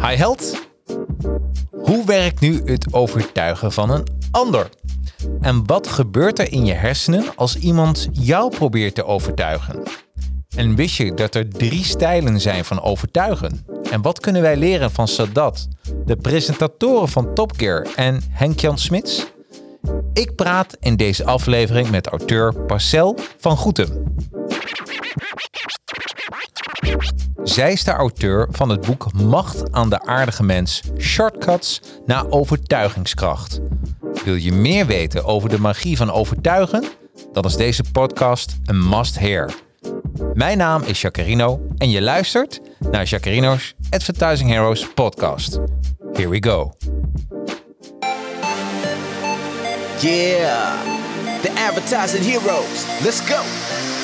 [0.00, 0.66] Hi held.
[1.70, 4.68] Hoe werkt nu het overtuigen van een ander?
[5.40, 9.82] En wat gebeurt er in je hersenen als iemand jou probeert te overtuigen?
[10.56, 13.66] En wist je dat er drie stijlen zijn van overtuigen?
[13.90, 15.68] En wat kunnen wij leren van Sadat,
[16.04, 19.26] de presentatoren van Top Gear en Henk-Jan Smits?
[20.12, 24.16] Ik praat in deze aflevering met auteur Parcel van Goetem.
[27.48, 33.60] Zij is de auteur van het boek Macht aan de aardige mens: Shortcuts naar overtuigingskracht.
[34.24, 36.84] Wil je meer weten over de magie van overtuigen?
[37.32, 39.54] Dan is deze podcast een must-hear.
[40.34, 45.58] Mijn naam is Jacarino en je luistert naar Jacarino's Advertising Heroes podcast.
[46.12, 46.72] Here we go.
[50.00, 50.72] Yeah,
[51.42, 52.84] the advertising heroes.
[53.02, 53.67] Let's go.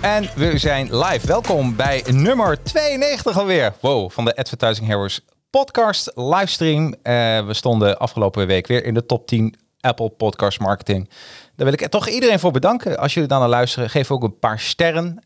[0.00, 1.26] En we zijn live.
[1.26, 3.72] Welkom bij nummer 92 alweer.
[3.80, 6.86] Wow, van de Advertising Heroes podcast livestream.
[6.86, 6.92] Uh,
[7.46, 11.08] we stonden afgelopen week weer in de top 10 Apple Podcast Marketing.
[11.56, 12.98] Daar wil ik toch iedereen voor bedanken.
[12.98, 15.06] Als jullie dan naar luisteren, geef ook een paar sterren.
[15.06, 15.16] Uh,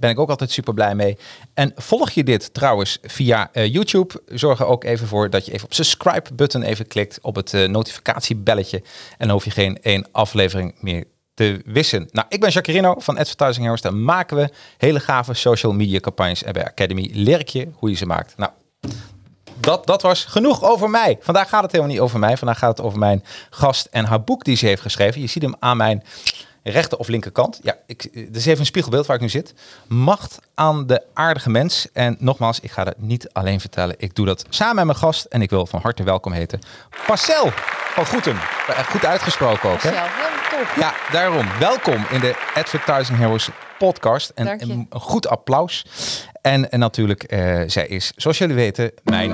[0.00, 1.16] ben ik ook altijd super blij mee.
[1.54, 5.52] En volg je dit trouwens via uh, YouTube, zorg er ook even voor dat je
[5.52, 8.76] even op subscribe button even klikt op het notificatiebelletje.
[9.18, 11.04] En dan hoef je geen één aflevering meer
[11.34, 12.08] te wissen.
[12.10, 13.80] Nou, ik ben Jacarino van Advertising Heroes.
[13.80, 16.42] Daar maken we hele gave social media campagnes.
[16.42, 18.34] En bij Academy leer ik je hoe je ze maakt.
[18.36, 18.50] Nou,
[19.60, 21.18] dat, dat was genoeg over mij.
[21.20, 22.36] Vandaag gaat het helemaal niet over mij.
[22.36, 25.20] Vandaag gaat het over mijn gast en haar boek die ze heeft geschreven.
[25.20, 26.02] Je ziet hem aan mijn
[26.62, 27.60] rechter of linkerkant.
[27.62, 29.54] Ja, ik, is even een spiegelbeeld waar ik nu zit.
[29.86, 31.88] Macht aan de aardige mens.
[31.92, 33.94] En nogmaals, ik ga het niet alleen vertellen.
[33.98, 35.24] Ik doe dat samen met mijn gast.
[35.24, 36.60] En ik wil van harte welkom heten.
[37.06, 37.50] Parcel
[37.94, 38.38] van Goetem.
[38.90, 39.90] Goed uitgesproken ook, hè?
[40.76, 41.46] Ja, daarom.
[41.58, 43.48] Welkom in de Advertising Heroes
[43.78, 44.30] podcast.
[44.34, 45.86] En een, goed applaus.
[46.42, 49.32] En, en natuurlijk, uh, zij is, zoals jullie weten, mijn...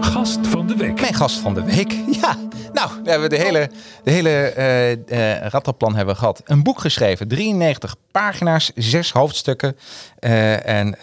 [0.00, 1.00] Gast van de week.
[1.00, 2.36] Mijn gast van de week, ja.
[2.72, 3.70] Nou, we hebben de hele,
[4.04, 6.42] de hele uh, uh, rattenplan hebben we gehad.
[6.44, 9.76] Een boek geschreven, 93 pagina's, zes hoofdstukken.
[10.20, 10.96] Uh, en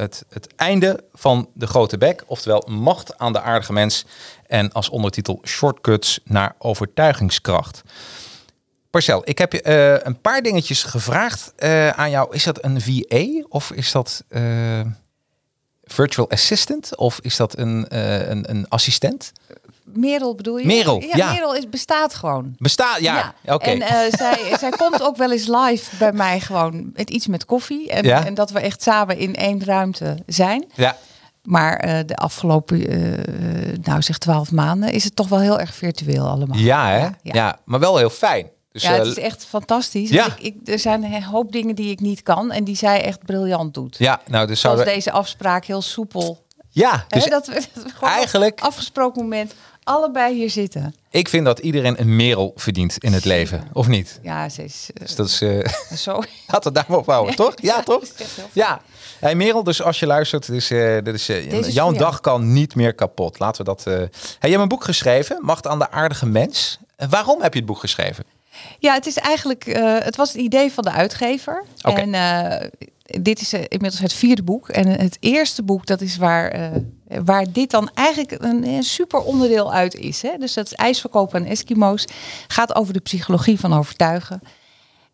[0.00, 4.04] het, het einde van de grote bek, oftewel macht aan de aardige mens.
[4.52, 7.82] En als ondertitel Shortcuts naar overtuigingskracht.
[8.90, 12.34] Parcel, ik heb je uh, een paar dingetjes gevraagd uh, aan jou.
[12.34, 14.80] Is dat een VA of is dat uh,
[15.84, 17.86] virtual assistant of is dat een,
[18.30, 19.32] een, een assistent?
[19.84, 20.66] Merel bedoel je?
[20.66, 21.16] Merel, ja.
[21.16, 21.32] ja.
[21.32, 22.54] Merel is, bestaat gewoon.
[22.58, 23.34] Bestaat, ja.
[23.42, 23.54] ja.
[23.54, 23.70] Oké.
[23.70, 27.90] En zij, zij komt ook wel eens live bij mij gewoon met iets met koffie.
[27.90, 28.26] En, Ja?
[28.26, 30.64] en dat we echt samen in één ruimte zijn.
[30.74, 30.96] Ja,
[31.42, 33.18] Maar uh, de afgelopen, uh,
[33.82, 36.58] nou zeg twaalf maanden, is het toch wel heel erg virtueel allemaal.
[36.58, 36.98] ja, hè?
[36.98, 37.58] Ja, ja.
[37.64, 38.46] maar wel heel fijn.
[38.72, 40.10] Dus, Ja, het eh, is echt fantastisch.
[40.10, 40.26] Ja.
[40.26, 43.24] Ik, ik, er zijn een hoop dingen die ik niet kan en die zij echt
[43.24, 43.96] briljant doet.
[43.98, 46.44] ja, nou, dus Zoals zouden deze afspraak heel soepel.
[46.68, 50.94] Ja, dus dat, we, dat we gewoon eigenlijk- afgesproken moment allebei hier zitten.
[51.10, 54.18] ik vind dat iedereen een merel verdient in het leven, of niet?
[54.22, 55.40] Ja, ze is eh, Dus dat is...
[55.40, 56.12] eh, zo.
[56.52, 57.54] Laten we daar maar op houden, toch?
[57.70, 58.02] Ja, toch?
[58.52, 58.80] Ja.
[59.22, 62.52] Hey Merel, dus als je luistert, dus, eh, dit is, eh, is jouw dag kan
[62.52, 63.38] niet meer kapot.
[63.38, 63.86] Laten we dat...
[63.86, 64.08] eh Hey,
[64.40, 66.78] je hebt een boek geschreven, Macht aan de aardige mens.
[66.96, 68.24] En waarom heb je het boek geschreven?
[68.78, 71.64] Ja, het is eigenlijk, eh, het was het idee van de uitgever.
[71.82, 72.00] Oké.
[72.00, 72.68] En eh,
[73.22, 74.68] dit is eh, inmiddels het vierde boek.
[74.68, 76.70] En het eerste boek, dat is waar, eh,
[77.24, 80.22] waar dit dan eigenlijk een, een super onderdeel uit is.
[80.22, 80.30] Hè?
[80.38, 82.04] Dus dat is IJsverkopen en Eskimo's.
[82.46, 84.42] Gaat over de psychologie van overtuigen.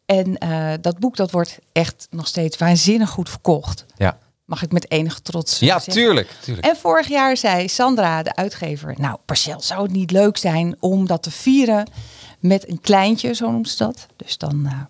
[0.09, 3.87] En eh, dat boek dat wordt echt nog steeds waanzinnig goed verkocht.
[3.97, 4.19] Ja,
[4.49, 5.93] Mag ik met enige trots eh, ja zeggen.
[5.93, 6.31] tuurlijk.
[6.41, 6.67] tuurlijk.
[6.67, 11.07] En vorig jaar zei Sandra, de uitgever, nou Parcel, zou het niet leuk zijn om
[11.07, 11.91] dat te vieren
[12.39, 14.07] met een kleintje, zo noemt ze dat.
[14.17, 14.81] Dus dan, eh,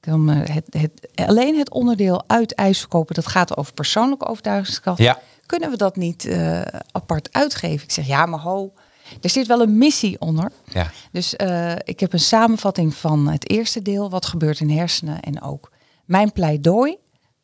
[0.00, 4.98] dan eh, het, het, alleen het onderdeel uit ijs verkopen, dat gaat over persoonlijke overtuigingskracht.
[4.98, 5.18] Ja.
[5.46, 6.28] Kunnen we dat niet
[6.90, 7.84] apart uitgeven?
[7.84, 8.72] Ik zeg, ja maar ho,
[9.20, 10.50] Er zit wel een missie onder.
[10.72, 10.90] Ja.
[11.12, 15.42] Dus eh, ik heb een samenvatting van het eerste deel, wat gebeurt in hersenen en
[15.42, 15.70] ook
[16.04, 16.96] mijn pleidooi.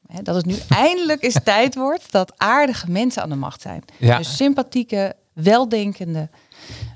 [0.06, 3.82] Hè, dat het nu eindelijk eens tijd wordt dat aardige mensen aan de macht zijn.
[3.98, 4.18] Ja.
[4.18, 6.28] Dus sympathieke, weldenkende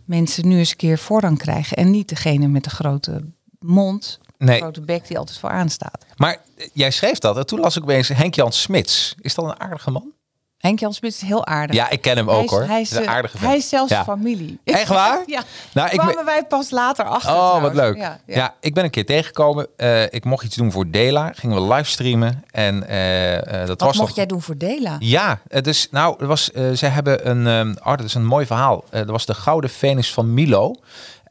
[0.04, 1.76] mensen nu eens een keer voorrang krijgen.
[1.76, 3.24] En niet degene met de grote
[3.58, 4.54] mond, Nee.
[4.56, 6.04] de grote bek die altijd vooraan staat.
[6.16, 9.14] Maar eh, jij schreef dat en toen las ik opeens Henk-Jan Smits.
[9.20, 10.12] Is dat een aardige man?
[10.60, 11.76] Henk Jan Smit is heel aardig.
[11.76, 12.62] Ja, ik ken hem Hij ook is- hoor.
[12.62, 14.04] Hij is, een eh, aardige hij is zelfs Ja.
[14.04, 14.58] familie.
[14.64, 15.22] Echt waar?
[15.26, 15.42] ja.
[15.72, 17.30] Nou, ik kwamen me- wij pas later achter.
[17.34, 17.96] Oh, wat leuk.
[17.96, 18.54] Ja, Ja, ja.
[18.60, 19.66] ik ben een keer tegengekomen.
[19.76, 21.32] Eh, ik mocht iets doen voor Dela.
[21.34, 22.44] Gingen we livestreamen.
[22.50, 24.16] En eh, dat Wat was mocht nog...
[24.16, 24.96] jij doen voor Dela?
[24.98, 28.84] Ja, het is, nou, was, zij hebben een, ehm oh, dat is een mooi verhaal.
[28.90, 30.74] Er was de Gouden Venus van Milo.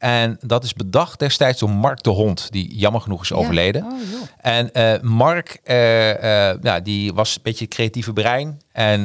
[0.00, 3.36] En dat is bedacht destijds door Mark de Hond, die jammer genoeg is Ja.
[3.36, 3.82] overleden.
[3.84, 3.92] Oh.
[4.40, 8.60] En eh, Mark, eh, eh, ja, die was een beetje het creatieve brein.
[8.72, 9.00] En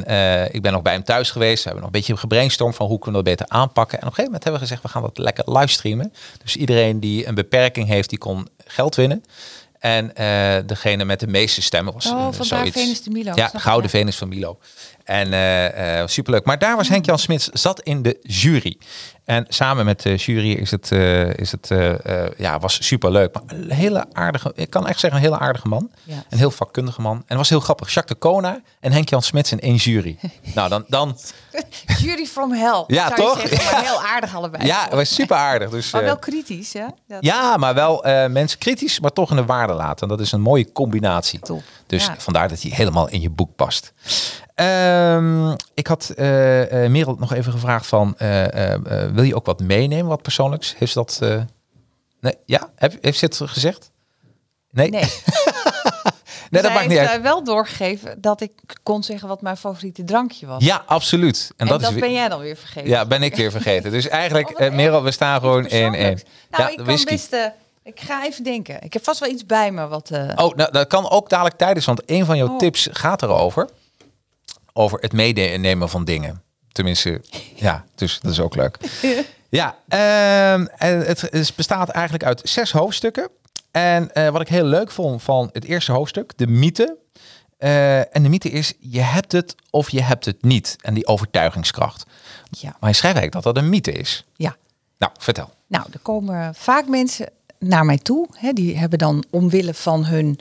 [0.54, 1.56] ik ben nog bij hem thuis geweest.
[1.64, 3.98] We hebben nog een beetje gebrainstormd van hoe kunnen we dat beter aanpakken.
[4.00, 6.12] En op een gegeven moment hebben we gezegd, we gaan dat lekker livestreamen.
[6.42, 9.24] Dus iedereen die een beperking heeft, die kon geld winnen.
[9.78, 10.12] En
[10.66, 12.76] degene met de meeste stemmen was Oh, vandaar zoiets.
[12.76, 13.98] Venus de Milo, Ja, Gouden ja.
[13.98, 14.58] Venus van Milo.
[15.06, 16.44] En eh, eh, superleuk.
[16.44, 18.78] Maar daar was Henk-Jan Smits, zat in de jury.
[19.24, 21.68] En samen met de jury is het, eh, is het
[22.36, 23.34] ja, was superleuk.
[23.34, 25.90] Maar een hele aardige, ik kan echt zeggen een hele aardige man.
[26.02, 26.24] Ja.
[26.30, 27.16] Een heel vakkundige man.
[27.16, 27.92] En het was heel grappig.
[27.92, 30.18] Jacques de Kona en Henk-Jan Smits in één jury.
[30.54, 31.18] nou, dan, dan
[32.02, 32.84] Jury from hell.
[32.86, 33.40] Ja, toch?
[33.40, 34.66] zeggen, maar heel aardig allebei.
[34.66, 35.70] ja, het was super aardig.
[35.70, 36.86] Dus, Maar wel kritisch, hè?
[37.08, 40.02] Dat- ja, maar wel mensen kritisch, maar toch in de waarde laten.
[40.02, 41.38] En dat is een mooie combinatie.
[41.38, 41.62] Top.
[41.86, 42.14] Dus Ja.
[42.18, 43.92] vandaar dat hij helemaal in je boek past.
[44.54, 46.26] Ehm, ik had eh,
[46.86, 48.74] Merel nog even gevraagd van, eh,
[49.12, 50.74] wil je ook wat meenemen, wat persoonlijks?
[50.78, 51.18] Heeft ze dat...
[52.20, 52.70] nee, ja?
[52.76, 53.90] Heb, heeft ze het gezegd?
[54.70, 54.90] Nee?
[54.90, 55.04] Nee,
[56.50, 57.22] Nee, dat maakt niet uit.
[57.22, 60.64] wel doorgegeven dat ik kon zeggen wat mijn favoriete drankje was.
[60.64, 61.50] Ja, absoluut.
[61.56, 62.88] en, dat, dat, is weer- ben jij dan weer vergeten.
[62.90, 63.90] Ja, ben ik weer vergeten.
[63.90, 64.72] Dus eigenlijk, Oh.
[64.72, 65.90] Merel, we staan gewoon Iets in één.
[65.92, 66.22] persoonlijks.
[66.50, 67.10] Nou, ja, ik kan whisky.
[67.10, 67.36] best...
[67.86, 68.82] ik ga even denken.
[68.82, 70.10] Ik heb vast wel iets bij me wat...
[70.10, 72.58] eh, Oh, nou, dat kan ook dadelijk tijdens, want een van jouw Oh.
[72.58, 73.68] tips gaat erover.
[74.72, 76.42] Over het meenemen van dingen.
[76.72, 77.20] Tenminste,
[77.54, 78.78] ja, dus dat is ook leuk.
[79.48, 83.28] Ja, ehm, en het, bestaat eigenlijk uit zes hoofdstukken.
[83.70, 86.96] En eh, wat ik heel leuk vond van het eerste hoofdstuk, de mythe.
[87.58, 90.76] Eh, en de mythe is, je hebt het of je hebt het niet.
[90.80, 92.04] En die overtuigingskracht.
[92.50, 92.76] ja.
[92.80, 94.24] Maar je schrijft eigenlijk dat dat een mythe is.
[94.36, 94.56] ja.
[94.98, 95.50] Nou, vertel.
[95.66, 98.28] Nou, er komen vaak mensen naar mij toe.
[98.32, 100.38] Hè, die hebben dan omwille van hun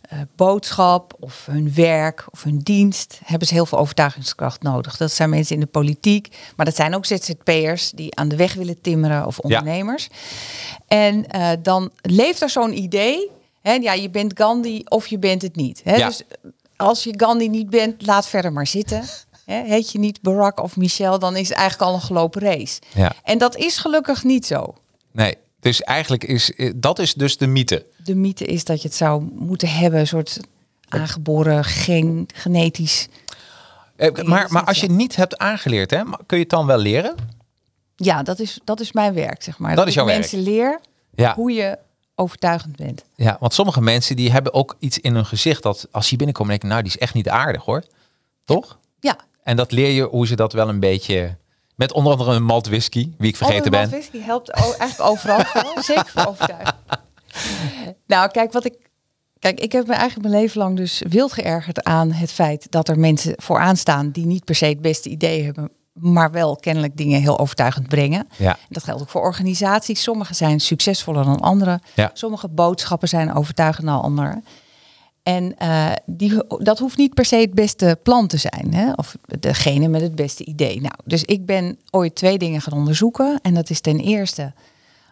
[0.00, 3.20] eh, boodschap of hun werk of hun dienst...
[3.24, 4.96] hebben ze heel veel overtuigingskracht nodig.
[4.96, 7.90] Dat zijn mensen in de politiek, maar dat zijn ook ZZP'ers...
[7.90, 10.08] die aan de weg willen timmeren of ondernemers.
[10.86, 13.30] En eh, dan leeft er zo'n idee...
[13.60, 15.80] Hè, ja, je bent Gandhi of je bent het niet.
[15.84, 15.96] Hè?
[15.96, 16.06] Ja.
[16.06, 16.22] Dus
[16.76, 19.04] als je Gandhi niet bent, laat verder maar zitten.
[19.44, 22.80] Hè, heet je niet Barack of Michelle, dan is het eigenlijk al een gelopen race.
[22.94, 23.12] Ja.
[23.22, 24.74] En dat is gelukkig niet zo.
[25.12, 27.86] Nee, dus eigenlijk is eh, dat is dus de mythe.
[28.04, 30.40] De mythe is dat je het zou moeten hebben, een soort
[30.88, 33.08] aangeboren gen, genetisch.
[33.96, 36.78] Eh, maar, maar als je het niet hebt aangeleerd, hè, kun je het dan wel
[36.78, 37.14] leren?
[37.96, 39.74] Ja, dat is, dat is mijn werk, zeg maar.
[39.74, 40.18] Dat is ik jouw werk.
[40.18, 40.80] mensen leer
[41.14, 41.34] Ja.
[41.34, 41.78] hoe je
[42.14, 43.04] overtuigend bent.
[43.16, 46.50] Ja, want sommige mensen die hebben ook iets in hun gezicht dat als die binnenkomen
[46.50, 47.84] denken, nou die is echt niet aardig hoor.
[48.44, 48.78] Toch?
[49.00, 51.36] Ja, En dat leer je hoe ze dat wel een beetje
[51.80, 53.80] met onder andere een malt whisky, wie ik vergeten oh, ben.
[53.80, 55.44] Malt whisky helpt eigenlijk overal.
[55.82, 56.76] zeker voor overtuiging.
[58.06, 58.74] Nou, kijk, wat ik.
[59.38, 62.88] Kijk, ik heb me eigenlijk mijn leven lang dus wild geërgerd aan het feit dat
[62.88, 66.96] er mensen vooraan staan die niet per se het beste idee hebben, maar wel kennelijk
[66.96, 68.28] dingen heel overtuigend brengen.
[68.36, 68.58] Ja.
[68.68, 70.02] Dat geldt ook voor organisaties.
[70.02, 71.80] Sommige zijn succesvoller dan andere.
[71.94, 72.10] Ja.
[72.12, 74.42] Sommige boodschappen zijn overtuigender dan andere.
[75.22, 78.74] En eh, die, dat hoeft niet per se het beste plan te zijn.
[78.74, 78.92] Hè?
[78.92, 80.80] Of degene met het beste idee.
[80.80, 83.38] Nou, dus ik ben ooit twee dingen gaan onderzoeken.
[83.42, 84.52] En dat is ten eerste,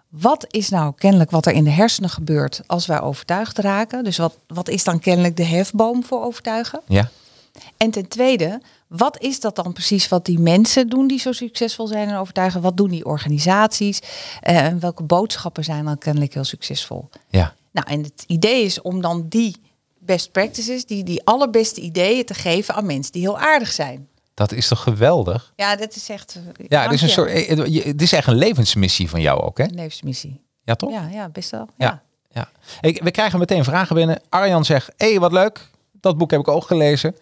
[0.09, 4.05] wat is nou kennelijk wat er in de hersenen gebeurt als wij overtuigd raken?
[4.05, 6.81] Dus wat, wat is dan kennelijk de hefboom voor overtuigen?
[6.87, 7.11] Ja.
[7.77, 11.87] En ten tweede, wat is dat dan precies wat die mensen doen die zo succesvol
[11.87, 12.61] zijn en overtuigen?
[12.61, 14.01] Wat doen die organisaties?
[14.41, 17.09] Eh, En welke boodschappen zijn dan kennelijk heel succesvol?
[17.29, 17.55] Ja.
[17.71, 19.57] Nou, en het idee is om dan die
[20.09, 24.09] best practices, die, die allerbeste ideeën te geven aan mensen die heel aardig zijn.
[24.35, 25.53] Dat is toch geweldig?
[25.57, 26.35] Ja, dat is echt.
[26.59, 29.41] eh, Ja, het is een soort, eh, je- het is echt een levensmissie van jou
[29.41, 29.65] ook, hè?
[29.65, 30.41] Een levensmissie.
[30.65, 30.91] Ja, toch?
[30.91, 31.69] Ja, ja, best wel.
[31.77, 32.03] Ja.
[32.31, 32.49] Ja.
[32.81, 32.89] ja.
[32.89, 34.21] Ik, we krijgen meteen vragen binnen.
[34.29, 35.71] Arjan zegt, hé, hey, wat leuk.
[36.01, 37.17] Dat boek heb ik ook gelezen.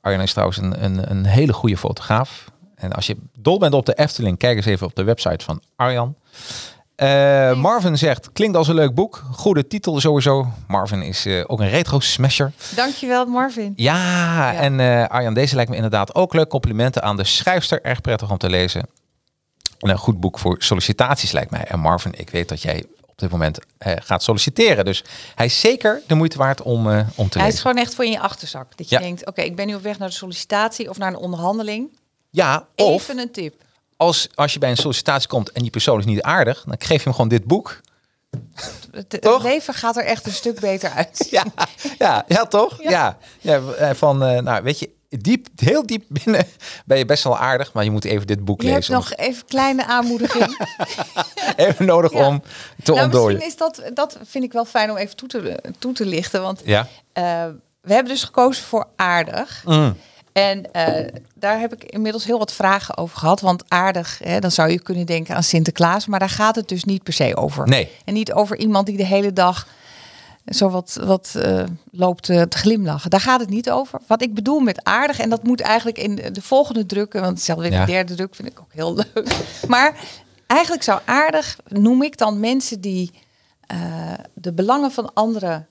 [0.00, 2.44] Arjan is trouwens een, een, een hele goede fotograaf.
[2.74, 5.62] En als je dol bent op de Efteling, kijk eens even op de website van
[5.76, 6.14] Arjan.
[6.96, 9.22] Eh, Marvin zegt, klinkt als een leuk boek.
[9.32, 10.46] Goede titel sowieso.
[10.66, 12.52] Marvin is eh, ook een retro smasher.
[12.74, 13.72] Dankjewel, Marvin.
[13.76, 16.48] Ja, en eh, Arjan, deze lijkt me inderdaad ook leuk.
[16.48, 18.86] Complimenten aan de schrijfster, erg prettig om te lezen.
[19.78, 21.64] En een goed boek voor sollicitaties lijkt mij.
[21.64, 24.84] En Marvin, ik weet dat jij op dit moment gaat solliciteren.
[24.84, 27.58] Dus hij is zeker de moeite waard om, om te Hij is lezen.
[27.60, 28.76] gewoon echt voor in je achterzak.
[28.76, 29.00] Dat je Ja.
[29.00, 31.98] denkt, oké, ik ben nu op weg naar de sollicitatie of naar een onderhandeling.
[32.30, 33.54] Ja, of Even een tip.
[33.96, 36.96] Als, als je bij een sollicitatie komt en die persoon is niet aardig, dan geef
[36.98, 37.80] je hem gewoon dit boek.
[38.90, 39.42] Het, Toch?
[39.42, 41.26] leven gaat er echt een stuk beter uit.
[41.30, 41.44] Ja,
[41.98, 42.82] ja, ja toch?
[42.82, 42.90] Ja.
[42.90, 43.18] Ja.
[43.40, 43.72] ja.
[43.72, 46.46] eh, van, eh, nou, weet je, diep, heel diep binnen
[46.84, 48.94] ben je best wel aardig, maar je moet even dit boek Je hebt lezen.
[48.94, 50.66] nog even kleine aanmoediging.
[51.56, 52.26] Even nodig Ja.
[52.26, 52.42] om
[52.82, 53.38] te nou, ontdooien.
[53.38, 56.42] misschien is dat, dat vind ik wel fijn om even toe te, toe te lichten.
[56.42, 56.86] Want Ja.
[57.12, 57.22] eh,
[57.80, 59.62] we hebben dus gekozen voor aardig.
[59.64, 59.96] Mm.
[60.36, 63.40] En eh, daar heb ik inmiddels heel wat vragen over gehad.
[63.40, 66.06] Want aardig, hè, dan zou je kunnen denken aan Sinterklaas.
[66.06, 67.68] Maar daar gaat het dus niet per se over.
[67.68, 67.90] Nee.
[68.04, 69.66] En niet over iemand die de hele dag
[70.46, 73.10] zo wat, wat eh, loopt eh, te glimlachen.
[73.10, 74.00] Daar gaat het niet over.
[74.06, 77.64] Wat ik bedoel met aardig, en dat moet eigenlijk in de volgende drukken, want zelfs
[77.64, 77.84] in Ja.
[77.84, 79.36] de derde druk vind ik ook heel leuk.
[79.68, 79.96] Maar
[80.46, 83.10] eigenlijk zou aardig, noem ik dan mensen die
[84.34, 85.66] de belangen van anderen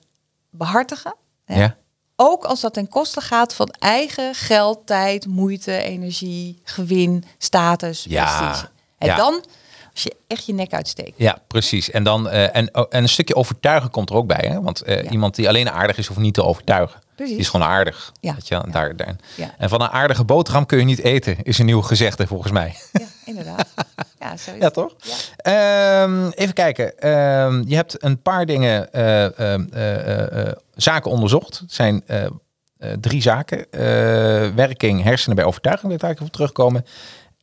[0.50, 1.14] behartigen.
[1.44, 1.58] hè.
[1.60, 1.76] Ja.
[2.16, 8.38] Ook als dat ten koste gaat van eigen geld, tijd, moeite, energie, gewin, status, Ja,
[8.38, 8.68] prestige.
[8.98, 9.16] En ja.
[9.16, 9.44] dan,
[9.96, 11.12] als je echt je nek uitsteekt.
[11.16, 11.90] Ja, precies.
[11.90, 14.44] En, dan, eh, en, oh, en een stukje overtuigen komt er ook bij.
[14.48, 14.60] Hè?
[14.62, 15.10] Want eh, Ja.
[15.10, 17.00] iemand die alleen aardig is, hoeft niet te overtuigen.
[17.14, 17.32] Precies.
[17.34, 18.12] Die is gewoon aardig.
[18.20, 18.32] Ja.
[18.34, 18.62] Weet je?
[18.70, 19.16] Daar, daar.
[19.34, 19.54] Ja.
[19.58, 22.74] En van een aardige boterham kun je niet eten, is een nieuw gezegde volgens mij.
[22.92, 23.68] Ja, inderdaad.
[24.20, 24.94] Ja, zo is Ja, toch?
[25.36, 26.98] Ehm, even kijken.
[26.98, 31.58] Ehm, je hebt een paar dingen, eh, ehm, eh, eh, eh, zaken onderzocht.
[31.58, 32.04] Het zijn
[33.00, 33.66] drie zaken.
[34.54, 36.84] Werking, hersenen bij overtuiging, wil ik daar even op terugkomen.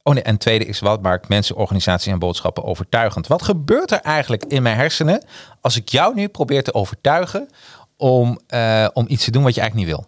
[0.04, 3.28] Oh nee, en tweede is wat maakt mensen, organisaties en boodschappen overtuigend?
[3.28, 5.26] Wat gebeurt er eigenlijk in mijn hersenen
[5.62, 7.50] als ik jou nu probeer te overtuigen
[7.98, 10.08] om, eh, om iets te doen wat je eigenlijk niet wil?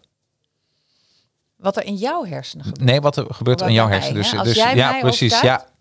[1.56, 2.86] Wat er in jouw hersenen gebeurt.
[2.90, 4.22] Nee, wat er gebeurt Wat in jouw hersenen.
[4.22, 5.34] Dus, dus ja, mij precies.
[5.34, 5.74] overtuigt, Ja,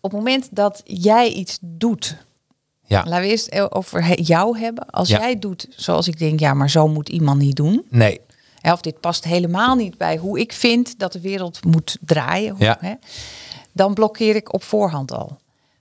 [0.00, 2.16] Op het moment dat jij iets doet,
[2.84, 3.04] ja.
[3.04, 4.86] laten we eerst over jou hebben.
[4.90, 5.18] Als Ja.
[5.18, 7.86] jij doet zoals ik denk, ja, maar zo moet iemand niet doen.
[7.88, 8.20] Nee.
[8.62, 12.50] Of dit past helemaal niet bij hoe ik vind dat de wereld moet draaien.
[12.54, 12.76] hoe- Ja.
[12.80, 12.94] hè,
[13.72, 15.38] dan blokkeer ik op voorhand al.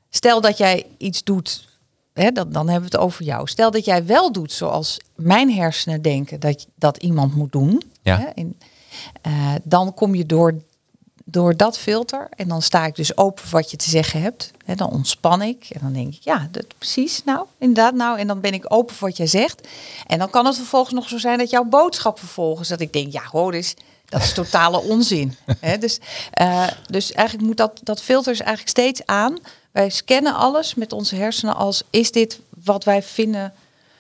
[0.10, 1.68] Stel dat jij iets doet,
[2.14, 3.48] hè, dan, dan hebben we het over jou.
[3.48, 7.82] Stel dat jij wel doet zoals mijn hersenen denken dat, dat iemand moet doen.
[8.02, 8.18] Ja.
[8.20, 8.58] Hè, in,
[9.22, 10.54] eh, dan kom je door,
[11.30, 14.52] door dat filter en dan sta ik dus open voor wat je te zeggen hebt.
[14.66, 18.20] Hè, dan ontspan ik en dan denk ik, ja, dat, precies, nou, inderdaad, nou.
[18.20, 19.68] En dan ben ik open voor wat jij zegt.
[20.06, 23.12] En dan kan het vervolgens nog zo zijn dat jouw boodschap vervolgens, dat ik denk,
[23.12, 23.74] ja, hoor eens,
[24.06, 25.38] dat is totale onzin.
[25.80, 26.00] Dus,
[26.32, 29.38] eh, dus eigenlijk moet dat, dat filter is eigenlijk steeds aan.
[29.72, 33.54] Wij scannen alles met onze hersenen als, is dit wat wij vinden,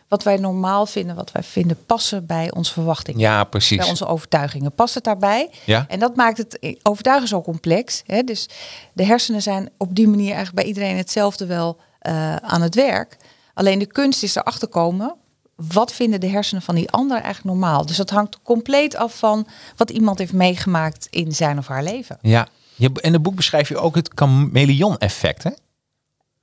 [0.07, 3.77] wat wij normaal vinden, wat wij vinden passen bij onze verwachtingen Ja, precies.
[3.77, 4.71] bij onze overtuigingen.
[4.71, 5.49] Past het daarbij?
[5.65, 5.85] Ja.
[5.87, 8.03] En dat maakt het overtuigen zo complex.
[8.05, 8.23] Hè?
[8.23, 8.49] Dus
[8.93, 13.17] de hersenen zijn op die manier eigenlijk bij iedereen hetzelfde wel eh, aan het werk.
[13.53, 15.15] Alleen de kunst is erachter komen.
[15.55, 17.85] Wat vinden de hersenen van die ander eigenlijk normaal?
[17.85, 22.17] Dus dat hangt compleet af van wat iemand heeft meegemaakt in zijn of haar leven.
[22.21, 22.47] Ja.
[22.77, 25.51] In het boek beschrijf je ook het chameleon-effect, hè?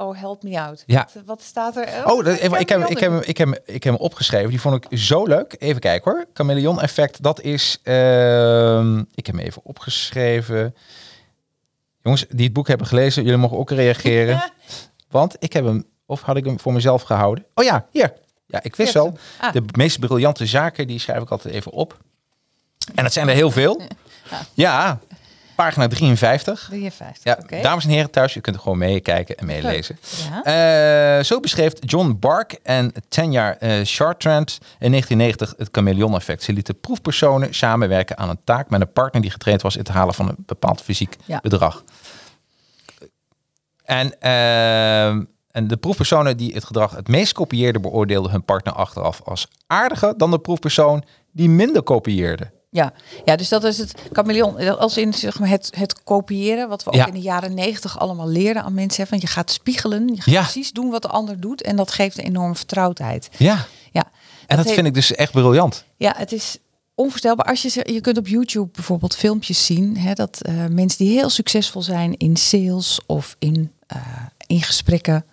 [0.05, 0.83] Oh, help me out.
[0.87, 1.09] Ja.
[1.15, 2.11] Wat, wat staat er?
[2.11, 4.51] Oh, dat, even, ik, heb, heb ik, heb, hem- ik, heb, ik heb hem opgeschreven.
[4.51, 5.57] Die vond ik zo leuk.
[5.59, 6.25] Even kijken hoor.
[6.35, 7.79] Chameleon-effect, dat is...
[7.83, 10.75] ehm, ik heb hem even opgeschreven.
[12.03, 14.53] Jongens, die het boek hebben gelezen, jullie mogen ook reageren.
[15.11, 15.85] Want ik heb hem...
[16.07, 17.45] Of had ik hem voor mezelf gehouden?
[17.55, 18.13] Oh ja, hier.
[18.47, 19.19] Ja, ik wist wel.
[19.41, 19.53] Ah.
[19.53, 21.99] De meest briljante zaken, die schrijf ik altijd even op.
[22.95, 23.81] En dat zijn er heel veel.
[24.55, 24.99] Ja,
[25.55, 26.65] pagina 53.
[26.69, 27.25] 53.
[27.25, 29.99] Ja, dames en heren thuis, u kunt er gewoon meekijken en meelezen.
[30.31, 31.19] Ja.
[31.19, 36.43] Eh, zo beschreef John Bark en Tanya eh Chartrand in 1990 het chameleon-effect.
[36.43, 39.89] Ze lieten proefpersonen samenwerken aan een taak met een partner die getraind was in het
[39.89, 41.39] halen van een bepaald fysiek Ja.
[41.43, 41.85] bedrag.
[43.85, 49.21] En, ehm, en de proefpersonen die het gedrag het meest kopieerden, beoordeelden hun partner achteraf
[49.25, 52.51] als aardiger dan de proefpersoon die minder kopieerde.
[52.75, 52.93] Ja.
[53.25, 54.79] ja, dus dat is het chameleon.
[54.79, 57.07] Als in zeg maar, het, het kopiëren, wat we ook Ja.
[57.07, 59.03] in de jaren negentig allemaal leerden aan mensen.
[59.03, 60.43] hè, Van je gaat spiegelen, je gaat Ja.
[60.43, 61.63] precies doen wat de ander doet.
[61.63, 63.29] En dat geeft een enorme vertrouwdheid.
[63.39, 64.05] Ja, Ja,
[64.47, 65.85] en dat heeft- vind ik dus echt briljant.
[65.97, 66.59] ja, het is
[66.95, 67.47] onvoorstelbaar.
[67.47, 69.97] Als je, je kunt op YouTube bijvoorbeeld filmpjes zien.
[69.97, 73.97] Hè, dat eh, mensen die heel succesvol zijn in sales of in, eh,
[74.47, 75.25] in gesprekken.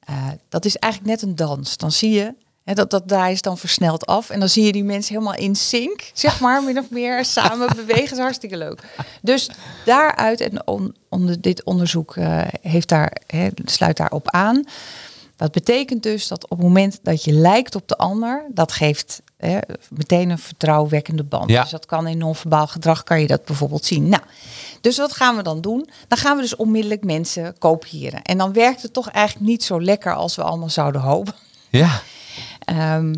[0.00, 1.76] eh, dat is eigenlijk net een dans.
[1.76, 2.34] Dan zie je
[2.74, 4.30] dat dat draai is dan versneld af.
[4.30, 7.68] En dan zie je die mensen helemaal in sync, zeg maar, min of meer samen
[7.76, 8.02] bewegen.
[8.08, 8.82] Dat is hartstikke leuk.
[9.22, 9.50] Dus
[9.84, 14.64] daaruit, en on- onder dit onderzoek eh, heeft daar, hè, sluit daarop aan.
[15.36, 19.22] Dat betekent dus dat op het moment dat je lijkt op de ander, dat geeft
[19.90, 21.50] meteen een vertrouwenwekkende band.
[21.50, 21.62] Ja.
[21.62, 24.08] Dus dat kan in non-verbaal gedrag, kan je dat bijvoorbeeld zien.
[24.08, 24.22] Nou,
[24.80, 25.88] dus wat gaan we dan doen?
[26.08, 28.22] Dan gaan we dus onmiddellijk mensen kopiëren.
[28.22, 31.34] En dan werkt het toch eigenlijk niet zo lekker als we allemaal zouden hopen.
[31.68, 32.00] Ja.
[32.64, 33.14] Ehm,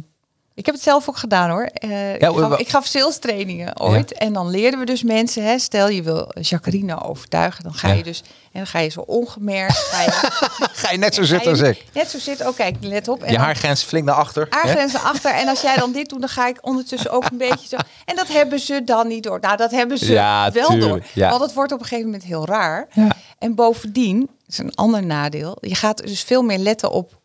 [0.54, 1.64] ik heb het zelf ook gedaan hoor.
[1.72, 4.12] Eh, Ja, ik, gaf, ik gaf sales trainingen ooit.
[4.12, 5.44] En dan leerden we dus mensen.
[5.44, 7.64] Hè, stel je wil Jacqueline overtuigen.
[7.64, 7.94] Dan ga Ja.
[7.94, 8.18] je dus.
[8.42, 9.76] En dan ga je zo ongemerkt.
[9.76, 10.10] Ga je,
[10.82, 11.84] Ga je net zo zitten als ik.
[11.92, 12.48] Net zo zitten.
[12.48, 13.22] Oh kijk, let op.
[13.22, 14.46] En Je haargrens flink naar achter.
[14.50, 14.56] hè?
[14.58, 15.30] Aargrenzen achter.
[15.34, 17.76] En als jij dan dit doet, dan ga ik ondertussen ook een beetje zo.
[18.04, 19.40] En dat hebben ze dan niet door.
[19.40, 21.02] Nou, dat hebben ze Ja, wel door.
[21.14, 21.30] ja.
[21.30, 22.86] Want het wordt op een gegeven moment heel raar.
[22.92, 23.08] Ja.
[23.38, 25.56] En bovendien, dat is een ander nadeel.
[25.60, 27.20] Je gaat dus veel meer letten op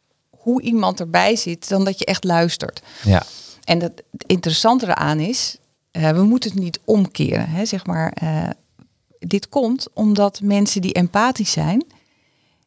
[0.48, 2.82] hoe iemand erbij zit dan dat je echt luistert.
[3.04, 3.24] Ja.
[3.64, 5.58] En dat, het interessante eraan is,
[5.92, 7.50] eh, we moeten het niet omkeren.
[7.50, 8.50] Hè, zeg maar, eh,
[9.20, 11.86] dit komt omdat mensen die empathisch zijn,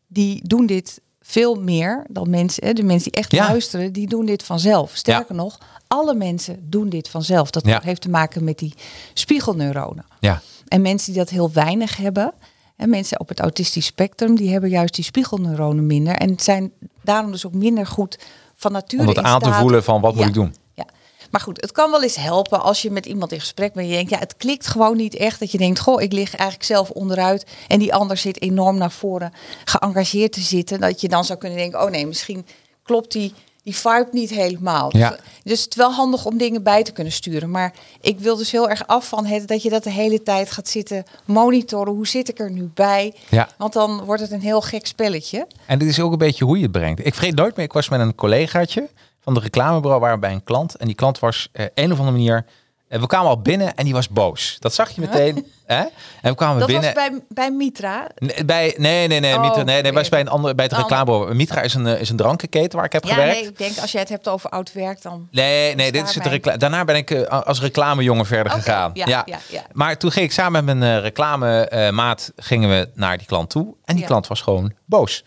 [0.06, 2.74] die doen dit veel meer dan mensen.
[2.74, 3.48] De mensen die echt Ja.
[3.48, 4.90] luisteren, die doen dit vanzelf.
[4.96, 7.50] Sterker nog, alle mensen doen dit vanzelf.
[7.50, 7.80] Dat Ja.
[7.82, 8.74] heeft te maken met die
[9.14, 10.04] spiegelneuronen.
[10.20, 10.42] Ja.
[10.68, 12.32] En mensen die dat heel weinig hebben,
[12.80, 16.14] en mensen op het autistisch spectrum, die hebben juist die spiegelneuronen minder.
[16.14, 16.72] En zijn
[17.02, 18.18] daarom dus ook minder goed
[18.54, 20.54] van nature Om dat aan te voelen van wat moet ik doen.
[20.74, 20.86] Ja.
[21.30, 23.86] Maar goed, het kan wel eens helpen als je met iemand in gesprek bent.
[23.86, 25.40] en Je denkt, ja, het klikt gewoon niet echt.
[25.40, 27.46] Dat je denkt, goh, ik lig eigenlijk zelf onderuit.
[27.68, 29.32] En die ander zit enorm naar voren
[29.64, 30.80] geëngageerd te zitten.
[30.80, 32.46] Dat je dan zou kunnen denken, oh nee, misschien
[32.82, 34.96] klopt die, die vibe niet helemaal.
[34.96, 35.08] Ja.
[35.08, 37.50] Dus, dus het is wel handig om dingen bij te kunnen sturen.
[37.50, 40.50] Maar ik wil dus heel erg af van het, dat je dat de hele tijd
[40.50, 41.92] gaat zitten monitoren.
[41.92, 43.14] Hoe zit ik er nu bij?
[43.28, 43.48] Ja.
[43.58, 45.46] Want dan wordt het een heel gek spelletje.
[45.66, 47.06] En dit is ook een beetje hoe je het brengt.
[47.06, 48.88] Ik vergeet nooit meer, ik was met een collegaatje
[49.20, 50.76] van de reclamebureau, waren bij een klant.
[50.76, 52.46] En die klant was eh, een of andere manier...
[52.90, 54.56] eh, we kwamen al binnen en die was boos.
[54.58, 55.46] Dat zag je meteen.
[55.66, 55.76] Hè?
[56.22, 56.94] En we kwamen Dat binnen...
[56.94, 58.06] was bij, bij Mitra.
[58.18, 59.34] Nee, bij, nee, nee, nee.
[59.34, 61.34] Oh, Mitra, nee, nee, was bij, een andere, bij het reclamebureau.
[61.34, 63.34] Mitra is een, eh, is een drankenketen waar ik heb Ja, gewerkt.
[63.40, 66.14] nee, ik denk als jij het hebt over oud werk, dan Nee, nee, dit is
[66.14, 66.32] het daarbij.
[66.32, 68.90] recla- Daarna ben ik eh, als reclamejongen verder gegaan.
[68.94, 69.62] ja, ja, ja.
[69.72, 73.74] Maar toen ging ik samen met mijn reclamemaat maat gingen we naar die klant toe.
[73.84, 75.24] En die klant was gewoon boos.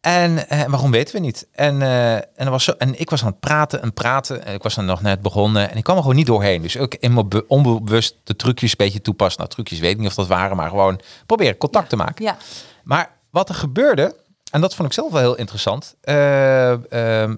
[0.00, 1.46] En eh, waarom weten we niet?
[1.52, 4.44] En, eh, en, er was zo, en ik was aan het praten en praten.
[4.44, 5.70] En ik was dan nog net begonnen.
[5.70, 6.62] En ik kwam er gewoon niet doorheen.
[6.62, 9.40] Dus ook in mijn be- onbewust de trucjes een beetje toepassen.
[9.40, 10.56] Nou, trucjes weet ik niet of dat waren.
[10.56, 12.24] Maar gewoon proberen contact te maken.
[12.24, 12.36] Ja,
[12.82, 14.16] Maar wat er gebeurde,
[14.50, 15.94] en dat vond ik zelf wel heel interessant.
[16.00, 17.36] eh, ehm, ehm,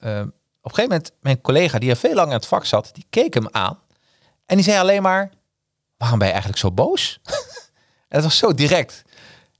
[0.00, 0.26] ehm,
[0.62, 3.06] op een gegeven moment, mijn collega die er veel langer in het vak zat, die
[3.10, 3.78] keek hem aan.
[4.46, 5.30] En die zei alleen maar,
[5.96, 7.20] waarom ben je eigenlijk zo boos?
[8.08, 9.02] en het was zo direct.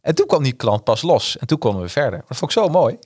[0.09, 1.37] En toen kwam die klant pas los.
[1.39, 2.19] En toen konden we verder.
[2.29, 2.99] Dat vond ik zo mooi.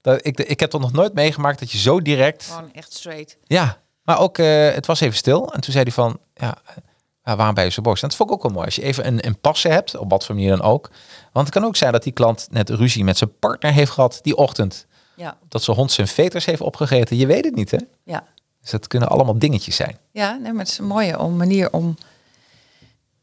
[0.00, 2.44] Dat, ik, ik heb toch nog nooit meegemaakt dat je zo direct...
[2.44, 3.36] gewoon echt straight.
[3.44, 5.52] Ja, maar ook, eh, het was even stil.
[5.52, 6.76] En toen zei hij van, ja, eh,
[7.24, 8.02] ja, waarom ben je zo boos?
[8.02, 8.64] En dat vond ik ook wel mooi.
[8.66, 10.90] Als je even een impasse hebt, op wat voor manier dan ook.
[11.32, 14.18] Want het kan ook zijn dat die klant net ruzie met zijn partner heeft gehad
[14.22, 14.86] die ochtend.
[15.16, 17.16] Ja, Dat zijn hond zijn veters heeft opgegeten.
[17.16, 17.78] Je weet het niet, hè?
[18.04, 18.26] ja.
[18.60, 19.98] Dus dat kunnen allemaal dingetjes zijn.
[20.12, 21.96] Ja, nee, maar het is een mooie om- manier om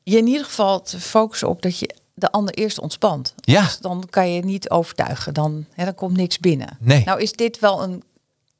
[0.04, 3.34] je in ieder geval te focussen op dat je de ander eerst ontspant.
[3.42, 3.62] Ja.
[3.64, 5.34] Dus dan kan je niet overtuigen.
[5.34, 6.78] Dan, hè, dan komt niks binnen.
[6.80, 7.04] Nee.
[7.06, 8.04] Nou is dit wel een...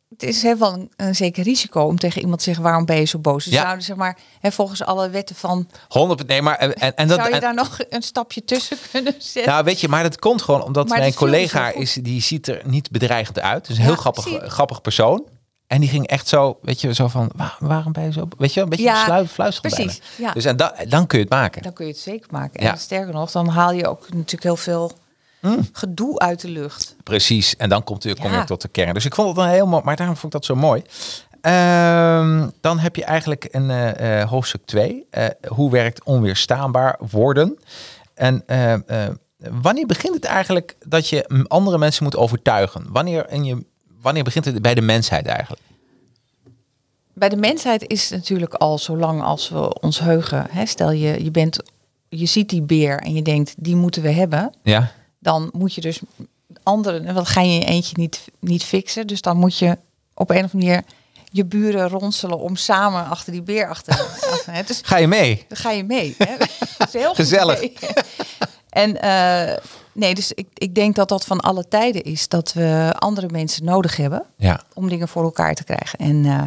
[0.10, 2.64] Het is hè, wel een, een zeker risico om tegen iemand te zeggen...
[2.64, 3.44] waarom ben je zo boos?
[3.44, 3.62] Dus Ja.
[3.62, 5.70] zouden zeg maar, hè, volgens alle wetten van...
[5.88, 7.18] 100, nee, maar en, en, en dat.
[7.18, 9.52] zou je en- daar nog een stapje tussen kunnen zetten?
[9.52, 12.92] nou, weet je, maar dat komt gewoon omdat mijn collega is, die ziet er niet
[12.92, 13.68] bedreigend uit.
[13.68, 15.24] Dus een Ja, heel grappig, zie grappig persoon.
[15.68, 18.54] En die ging echt zo, weet je, zo van, "Waar- waarom ben je zo, weet
[18.54, 20.28] je, een beetje Ja, ja, fluisteren precies, bijna.
[20.28, 20.34] ja.
[20.34, 21.62] Dus en da, dan kun je het maken.
[21.62, 22.64] Dan kun je het zeker maken.
[22.64, 22.72] Ja.
[22.72, 24.92] En sterker nog, dan haal je ook natuurlijk heel veel
[25.72, 26.96] gedoe uit de lucht.
[27.04, 28.94] Precies, en dan komt, kom je tot de kern.
[28.94, 30.82] Dus ik vond het dan heel mooi, maar daarom vond ik dat zo mooi.
[31.42, 35.08] Ehm, dan heb je eigenlijk een eh, eh, hoofdstuk 2.
[35.48, 37.60] hoe werkt onweerstaanbaar worden?
[38.14, 42.86] En eh, eh, wanneer begint het eigenlijk dat je andere mensen moet overtuigen?
[42.90, 43.66] Wanneer, in je,
[44.08, 45.62] wanneer begint het bij de mensheid eigenlijk?
[47.14, 50.48] Bij de mensheid is het natuurlijk al zolang als we ons heugen.
[50.50, 51.60] Hè, stel je, je, bent,
[52.10, 54.54] je ziet die beer en je denkt, die moeten we hebben.
[54.64, 56.00] Ja, Dan moet je dus
[56.64, 59.08] anderen, wat ga je in je eentje niet, niet fixen.
[59.08, 59.78] Dus dan moet je
[60.14, 60.84] op een of andere manier
[61.32, 64.62] je buren ronselen om samen achter die beer achter te.
[64.68, 65.46] Dus ga je mee?
[65.48, 66.16] dan ga je mee.
[66.18, 66.38] Hè?
[66.78, 67.60] Dat is heel goed Gezellig.
[68.70, 69.58] En eh,
[69.98, 73.66] nee, dus ik, ik denk dat dat van alle tijden is dat we andere mensen
[73.66, 76.00] nodig hebben Ja, om dingen voor elkaar te krijgen.
[76.00, 76.42] En eh,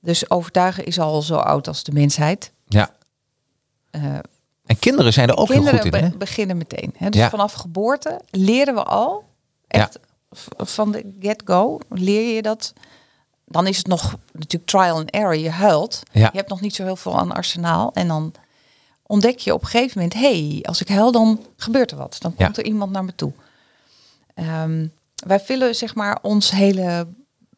[0.00, 2.52] dus overtuigen is al zo oud als de mensheid.
[2.68, 2.90] ja.
[3.90, 4.02] Eh,
[4.66, 6.94] En kinderen zijn er ook heel kinderen goed in, be- beginnen meteen.
[6.96, 7.08] Hè?
[7.10, 7.30] Dus Ja.
[7.30, 9.24] vanaf geboorte leren we al,
[9.68, 9.98] echt
[10.30, 12.72] v- van de get-go, leer je dat.
[13.44, 15.36] Dan is het nog natuurlijk trial and error.
[15.36, 16.02] Je huilt.
[16.12, 16.28] Ja.
[16.32, 17.90] Je hebt nog niet zo heel veel aan arsenaal.
[17.94, 18.32] En dan
[19.10, 20.14] ontdek je op een gegeven moment...
[20.14, 22.16] hé, hey, als ik huil, dan gebeurt er wat.
[22.20, 22.44] Dan Ja.
[22.44, 23.32] komt er iemand naar me toe.
[24.34, 24.86] Ehm,
[25.26, 27.06] wij vullen zeg maar ons hele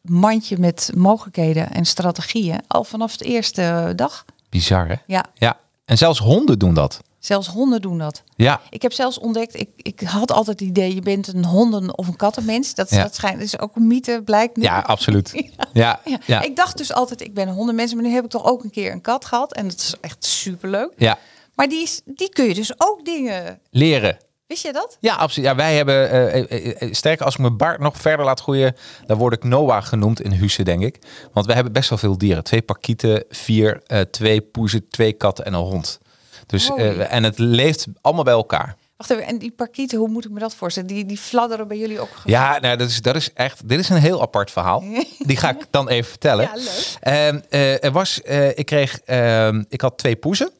[0.01, 4.25] mandje met mogelijkheden en strategieën al vanaf de eerste dag.
[4.49, 4.95] Bizar, hè?
[5.07, 5.57] Ja, Ja.
[5.85, 7.01] En zelfs honden doen dat.
[7.19, 8.23] zelfs honden doen dat.
[8.35, 8.61] Ja.
[8.69, 12.07] Ik heb zelfs ontdekt, ik, ik had altijd het idee, je bent een honden- of
[12.07, 12.73] een kattenmens.
[12.75, 13.03] Dat, Ja.
[13.03, 14.63] dat schijnt, is ook een mythe, blijkt nu.
[14.63, 15.31] Ja, absoluut.
[15.73, 16.17] Ja, Ja.
[16.25, 16.41] ja.
[16.41, 18.69] Ik dacht dus altijd, ik ben een hondenmens, maar nu heb ik toch ook een
[18.71, 19.53] keer een kat gehad.
[19.53, 20.91] En dat is echt superleuk.
[20.97, 21.17] ja.
[21.55, 23.59] Maar die, is, die kun je dus ook dingen...
[23.69, 24.17] Leren.
[24.47, 24.97] Wist je dat?
[24.99, 25.49] Ja, absoluut.
[25.49, 28.75] Ja, wij hebben, eh, eh, eh, sterker als ik mijn baard nog verder laat groeien,
[29.05, 30.99] dan word ik Noah genoemd in Husse, denk ik.
[31.31, 32.43] Want we hebben best wel veel dieren.
[32.43, 35.99] Twee parkieten, vier, twee poezen, twee katten en een hond.
[36.45, 36.69] Dus,
[37.09, 38.75] en het leeft allemaal bij elkaar.
[38.97, 40.89] Wacht even, en die parkieten, hoe moet ik me dat voorstellen?
[40.89, 42.09] Die, die fladderen bij jullie ook?
[42.25, 43.69] Ja, nou, dat, is, dat is echt.
[43.69, 44.83] Dit is een heel apart verhaal.
[45.19, 46.45] Die ga ik dan even vertellen.
[46.45, 46.95] Ja, leuk.
[46.99, 48.19] Ehm, eh, er was,
[48.55, 50.51] ik kreeg, ehm, ik had twee poezen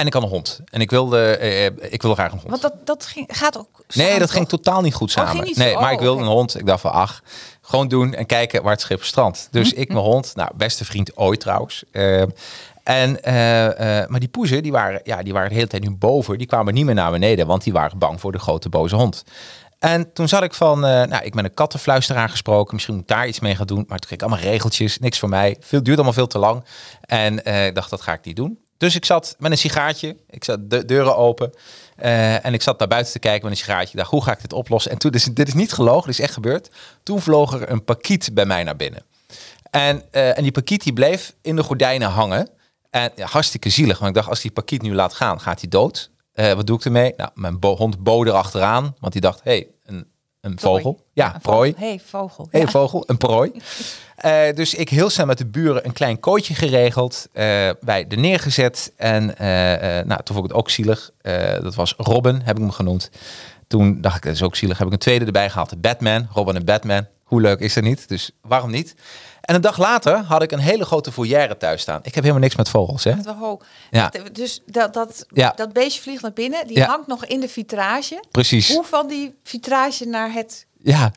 [0.00, 0.60] en ik had een hond.
[0.70, 2.50] En ik wilde, eh, ik wilde graag een hond.
[2.50, 4.60] Want dat, dat ging, gaat ook Nee, samen, dat ging toch?
[4.60, 5.30] totaal niet goed samen.
[5.30, 6.28] ging niet nee, maar Oh, ik wilde oké.
[6.30, 6.58] een hond.
[6.58, 7.22] Ik dacht van, ach,
[7.62, 9.48] gewoon doen en kijken waar het schip strandt.
[9.50, 11.84] Dus Hm, ik mijn hond, nou, beste vriend ooit trouwens.
[12.82, 15.90] En, eh, eh, maar die poezen, die waren, ja, die waren de hele tijd nu
[15.90, 16.38] boven.
[16.38, 19.24] Die kwamen niet meer naar beneden, want die waren bang voor de grote boze hond.
[19.78, 22.74] En toen zat ik van, eh, nou, ik ben een kattenfluisteraar gesproken.
[22.74, 23.84] Misschien moet ik daar iets mee gaan doen.
[23.88, 25.56] Maar toen kreeg ik allemaal regeltjes, niks voor mij.
[25.60, 26.64] Veel duurde allemaal veel te lang.
[27.00, 28.58] En eh, ik dacht, dat ga ik niet doen.
[28.80, 30.16] Dus ik zat met een sigaartje.
[30.30, 31.52] Ik zat de deuren open.
[31.96, 33.90] Eh, en ik zat naar buiten te kijken met een sigaartje.
[33.90, 34.90] Ik dacht, hoe ga ik dit oplossen?
[34.90, 36.70] En toen, dus, dit is niet gelogen, dit is echt gebeurd.
[37.02, 39.02] Toen vloog er een pakiet bij mij naar binnen.
[39.70, 42.48] En, eh, en die pakiet die bleef in de gordijnen hangen.
[42.90, 43.96] En hartstikke zielig.
[43.98, 46.10] Want ik dacht, als die pakiet nu laat gaan, gaat hij dood.
[46.32, 47.14] Eh, wat doe ik ermee?
[47.16, 48.96] Nou, mijn bo- hond bood erachteraan.
[48.98, 50.06] Want die dacht, hey, een,
[50.40, 51.00] een vogel.
[51.12, 51.70] Ja, een prooi.
[51.72, 51.86] vogel.
[51.88, 52.48] hey, vogel.
[52.50, 52.66] Hey, Ja.
[52.66, 53.50] vogel, een prooi.
[54.20, 57.28] Eh, dus ik heel snel met de buren een klein kooitje geregeld.
[57.32, 58.92] eh bij de neergezet.
[58.96, 59.46] En eh,
[60.06, 61.10] nou, toen vond ik het ook zielig.
[61.62, 63.10] Dat was Robin, heb ik hem genoemd.
[63.66, 64.78] Toen dacht ik, dat is ook zielig.
[64.78, 65.70] Heb ik een tweede erbij gehaald.
[65.70, 66.28] De Batman.
[66.32, 67.06] Robin en Batman.
[67.24, 68.08] Hoe leuk is dat niet?
[68.08, 68.94] Dus waarom niet?
[69.50, 71.98] En een dag later had ik een hele grote foyer thuis staan.
[72.02, 73.14] Ik heb helemaal niks met vogels, hè?
[73.90, 74.10] Ja.
[74.32, 75.52] Dus dat, dat, Ja.
[75.56, 76.66] dat beestje vliegt naar binnen.
[76.66, 76.86] Die Ja.
[76.86, 78.24] hangt nog in de vitrage.
[78.30, 78.72] Precies.
[78.74, 80.66] Hoe van die vitrage naar het...
[80.82, 81.12] Ja,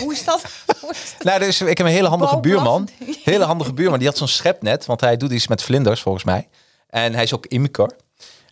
[0.00, 0.42] hoe is dat?
[0.80, 1.24] Hoe is dat?
[1.24, 2.88] Nou, dus ik heb een hele handige buurman.
[3.24, 3.98] Hele handige buurman.
[3.98, 6.48] Die had zo'n schepnet, want hij doet iets met vlinders volgens mij.
[6.88, 7.96] En hij is ook imker.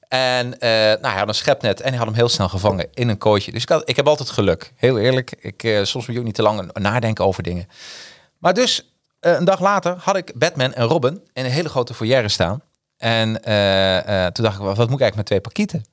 [0.08, 3.08] En eh, nou, hij had een schepnet en hij had hem heel snel gevangen in
[3.08, 3.52] een kooitje.
[3.52, 4.72] Dus ik, had, ik heb altijd geluk.
[4.76, 5.32] Heel eerlijk.
[5.40, 7.68] Ik, eh, soms moet je ook niet te lang nadenken over dingen.
[8.38, 8.91] Maar dus
[9.30, 12.62] een dag later had ik Batman en Robin in een hele grote foyer staan.
[12.96, 15.84] En eh, eh, toen dacht ik, wat, moet ik eigenlijk met twee pakieten?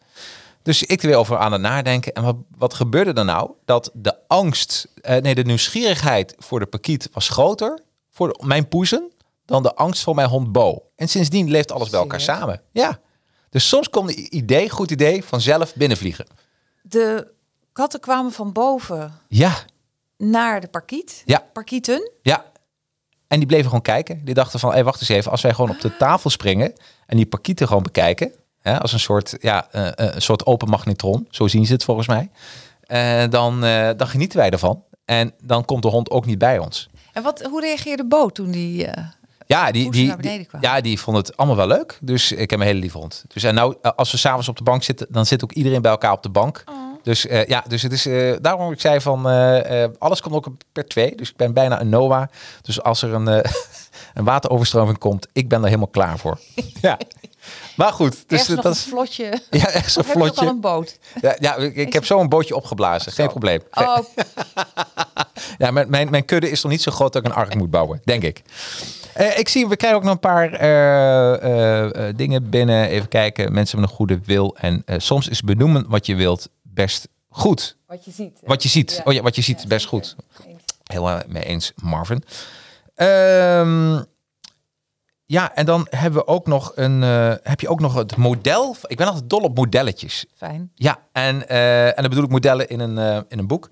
[0.61, 2.13] Dus ik er weer over aan het nadenken.
[2.13, 3.51] En wat, wat gebeurde er nou?
[3.65, 7.79] Dat de angst, eh, nee, de nieuwsgierigheid voor de pakiet was groter
[8.11, 9.11] voor de- mijn poezen
[9.45, 10.83] dan de angst voor mijn hond Bo.
[10.95, 12.61] En sindsdien leeft alles bij elkaar samen.
[12.71, 12.99] Ja.
[13.49, 16.25] Dus soms komt een idee, goed idee, vanzelf binnenvliegen.
[16.81, 17.27] De
[17.71, 19.53] katten kwamen van boven Ja,
[20.17, 21.21] naar de parkiet.
[21.25, 21.47] Ja.
[21.53, 22.11] Parkieten.
[22.21, 22.45] ja.
[23.29, 24.21] En die bleven gewoon kijken.
[24.25, 25.31] Die dachten van, hey, wacht eens even.
[25.31, 26.73] Als wij gewoon op de tafel springen
[27.05, 28.31] en die pakieten gewoon bekijken.
[28.61, 31.27] Hè, als een soort, ja, eh, eh, een soort open magnetron.
[31.29, 32.29] Zo zien ze het volgens mij.
[32.81, 33.61] eh, dan,
[33.97, 34.83] dan genieten wij ervan.
[35.05, 36.89] En dan komt de hond ook niet bij ons.
[37.13, 38.87] En wat, hoe reageerde Bo toen die...
[39.45, 40.13] Ja, die, die,
[40.61, 41.97] ja, die vond het allemaal wel leuk.
[42.01, 43.23] Dus ik heb een hele lieve hond.
[43.27, 45.91] Dus en nou, als we s'avonds op de bank zitten, dan zit ook iedereen bij
[45.91, 46.63] elkaar op de bank.
[46.65, 46.88] Oh.
[47.03, 50.47] Dus eh, ja, dus het is eh, daarom ik zei van eh, alles komt ook
[50.71, 51.15] per twee.
[51.15, 52.27] Dus ik ben bijna een Noah.
[52.61, 53.27] Dus als er een,
[54.13, 56.39] een wateroverstroming komt, ik ben er helemaal klaar voor.
[56.81, 56.97] ja.
[57.75, 59.23] Maar goed, dus dat een is vlotje.
[59.49, 60.49] ja, echt zo'n Of heb je ook al vlotje.
[60.53, 60.99] een boot?
[61.21, 63.61] Ja, ja, ik, ik heb zo een bootje opgeblazen, geen probleem.
[63.71, 63.97] Oh,
[65.57, 67.69] Ja, mijn, mijn, mijn kudde is nog niet zo groot dat ik een ark moet
[67.69, 68.41] bouwen, denk ik.
[69.35, 70.51] Ik zie, we krijgen ook nog een paar
[72.15, 72.87] dingen binnen.
[72.87, 74.55] Even kijken, mensen met een goede wil.
[74.57, 76.49] En soms is benoemen wat je wilt
[76.83, 77.77] best goed.
[77.87, 78.39] wat je ziet.
[78.43, 78.91] Wat je ziet.
[78.95, 79.01] Ja.
[79.05, 80.15] Oh ja, wat je ziet Ja, best goed.
[80.83, 82.23] Heel eh, mee eens, Marvin.
[82.95, 84.01] Ehm,
[85.25, 87.03] ja, en dan hebben we ook nog een.
[87.03, 88.75] eh, heb je ook nog het model?
[88.87, 90.25] Ik ben altijd dol op modelletjes.
[90.35, 90.71] Fijn.
[90.75, 93.69] Ja, en, eh, en dan bedoel ik modellen in een, in een boek.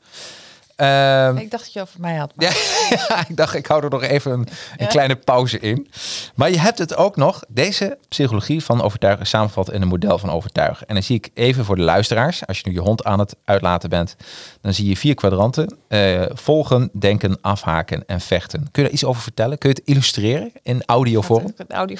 [0.77, 2.33] Ehm, Ik dacht dat je over mij had.
[2.37, 2.49] ja,
[3.07, 5.87] ja, ik dacht, ik hou er nog even een, een kleine pauze in.
[6.35, 10.29] Maar je hebt het ook nog, deze psychologie van overtuigen samenvat in een model van
[10.31, 10.87] overtuigen.
[10.87, 13.35] En dan zie ik even voor de luisteraars, als je nu je hond aan het
[13.45, 14.15] uitlaten bent,
[14.61, 15.77] dan zie je vier kwadranten.
[15.87, 18.59] Eh, volgen, denken, afhaken en vechten.
[18.59, 19.57] Kun je daar iets over vertellen?
[19.57, 21.53] Kun je het illustreren in audiovorm?
[21.67, 21.97] Audio.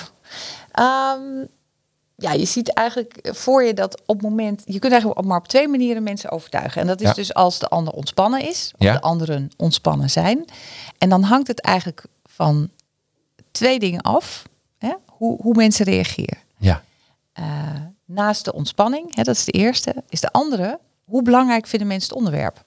[0.72, 1.20] Ehm,
[2.20, 4.62] ja, je ziet eigenlijk voor je dat op het moment...
[4.66, 6.82] Je kunt eigenlijk maar op twee manieren mensen overtuigen.
[6.82, 7.14] En dat is Ja.
[7.14, 8.72] dus als de ander ontspannen is.
[8.78, 8.94] Of Ja.
[8.94, 10.46] de anderen ontspannen zijn.
[10.98, 12.70] En dan hangt het eigenlijk van
[13.52, 14.44] twee dingen af.
[14.78, 14.94] Hè?
[15.06, 16.38] Hoe, hoe mensen reageren.
[16.58, 16.84] Ja.
[17.34, 17.46] Eh,
[18.06, 20.80] naast de ontspanning, hè, dat is de eerste, is de andere.
[21.06, 22.64] Hoe belangrijk vinden mensen het onderwerp?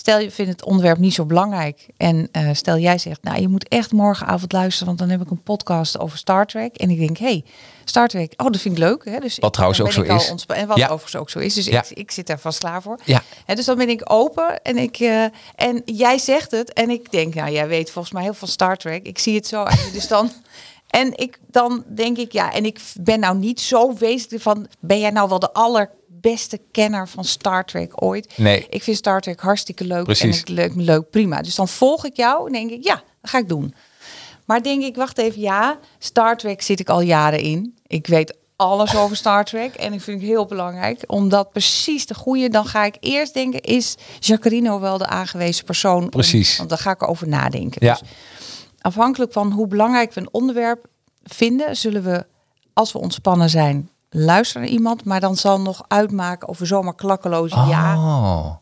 [0.00, 1.86] Stel je vindt het onderwerp niet zo belangrijk.
[1.96, 5.30] En eh, stel jij zegt, nou je moet echt morgenavond luisteren, want dan heb ik
[5.30, 6.76] een podcast over Star Trek.
[6.76, 7.44] En ik denk, hey,
[7.84, 9.04] Star Trek, oh dat vind ik leuk.
[9.04, 9.18] Hè?
[9.18, 10.34] Dus Wat ik- trouwens ook zo is.
[10.46, 10.84] En wat Ja.
[10.84, 11.54] overigens ook zo is.
[11.54, 11.82] Dus Ja.
[11.84, 12.98] ik, ik zit daar vast klaar voor.
[13.04, 13.22] Ja.
[13.46, 16.72] Dus dan ben ik open en, ik, eh, en jij zegt het.
[16.72, 19.06] En ik denk, nou jij weet volgens mij heel veel Star Trek.
[19.06, 19.64] Ik zie het zo.
[19.92, 20.30] dus dan...
[20.88, 24.98] En ik, dan denk ik, ja, en ik ben nou niet zo wezenlijk van, ben
[24.98, 25.52] jij nou wel de
[26.22, 28.32] allerbeste kenner van Star Trek ooit?
[28.36, 28.66] Nee.
[28.70, 30.22] Ik vind Star Trek hartstikke leuk Precies.
[30.36, 31.42] en ik leuk, leuk, prima.
[31.42, 33.74] Dus dan volg ik jou en denk ik, ja, dat ga ik doen.
[34.44, 37.74] Maar denk ik, wacht even, ja, Star Trek zit ik al jaren in.
[37.86, 41.02] Ik weet alles over Star Trek en ik vind het heel belangrijk.
[41.06, 46.02] Omdat precies de goede, dan ga ik eerst denken, is Jacarino wel de aangewezen persoon?
[46.02, 46.56] om- Precies.
[46.56, 47.86] want dan ga ik erover nadenken.
[47.86, 47.92] Ja.
[47.98, 48.08] Dus
[48.80, 50.86] afhankelijk van hoe belangrijk we een onderwerp
[51.22, 52.26] vinden, zullen we,
[52.72, 55.04] als we ontspannen zijn, luisteren naar iemand.
[55.04, 58.54] Maar dan zal nog uitmaken of we zomaar klakkeloos ja, Oh.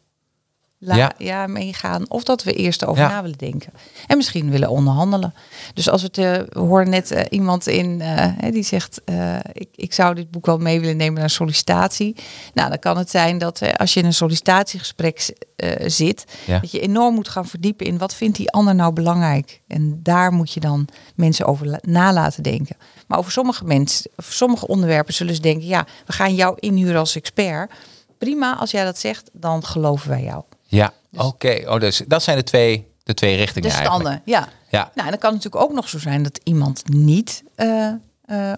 [0.79, 1.13] Ja.
[1.19, 1.47] ja.
[1.47, 2.05] meegaan.
[2.11, 3.09] Of dat we eerst over Ja.
[3.09, 3.73] na willen denken.
[4.07, 5.35] En misschien willen onderhandelen.
[5.75, 9.37] Dus als we het, eh, we horen net eh, iemand in eh, die zegt: eh,
[9.53, 12.17] ik, ik zou dit boek wel mee willen nemen naar sollicitatie.
[12.55, 16.59] Nou, dan kan het zijn dat eh, als je in een sollicitatiegesprek eh, zit, Ja.
[16.59, 19.61] dat je enorm moet gaan verdiepen in wat vindt die ander nou belangrijk.
[19.69, 22.77] En daar moet je dan mensen over la- na laten denken.
[23.07, 26.99] Maar over sommige mensen, over sommige onderwerpen zullen ze denken: ja, we gaan jou inhuren
[26.99, 27.71] als expert.
[28.19, 30.43] Prima, als jij dat zegt, dan geloven wij jou.
[30.67, 31.63] Ja, oké.
[31.67, 34.03] Oh, dus dat zijn de twee, de twee richtingen De eigenlijk.
[34.03, 34.49] standen, ja.
[34.71, 34.91] Ja.
[34.95, 37.93] Nou, en dan kan het natuurlijk ook nog zo zijn dat iemand niet eh,
[38.25, 38.53] eh,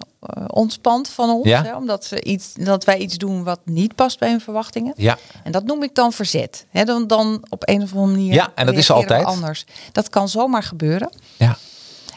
[0.47, 1.47] ontspant van ons.
[1.47, 1.63] Ja.
[1.63, 4.93] Hè, omdat, ze iets, dat wij iets doen wat niet past bij hun verwachtingen.
[4.97, 6.67] Ja, En dat noem ik dan verzet.
[6.71, 8.35] Hè, dan, dan op een of andere manier.
[8.35, 9.25] Ja, en dat is altijd.
[9.25, 9.65] anders.
[9.93, 11.11] Dat kan zomaar gebeuren.
[11.37, 11.57] ja.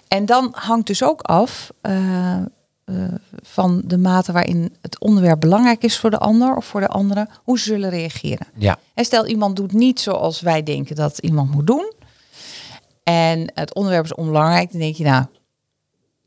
[0.07, 2.37] En dan hangt dus ook af eh,
[2.85, 2.95] eh,
[3.43, 7.27] van de mate waarin het onderwerp belangrijk is voor de ander of voor de andere,
[7.43, 8.47] hoe ze zullen reageren.
[8.55, 11.93] Ja, En stel iemand doet niet zoals wij denken dat iemand moet doen.
[13.03, 14.71] En het onderwerp is onbelangrijk.
[14.71, 15.25] Dan denk je nou,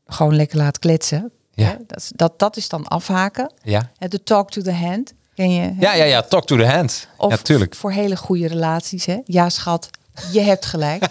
[0.05, 1.31] gewoon lekker laten kletsen.
[1.53, 1.77] Ja.
[1.87, 3.51] Dat, is- dat, dat is dan afhaken.
[3.63, 3.91] ja.
[3.97, 5.13] De talk to the hand.
[5.33, 5.75] Ken je?
[5.79, 6.21] Ja, ja, ja.
[6.21, 7.07] Talk to the hand.
[7.17, 7.75] Of ja, tuurlijk.
[7.75, 9.05] voor hele goede relaties.
[9.05, 9.17] Hè?
[9.25, 9.89] Ja, schat,
[10.31, 11.05] je hebt gelijk.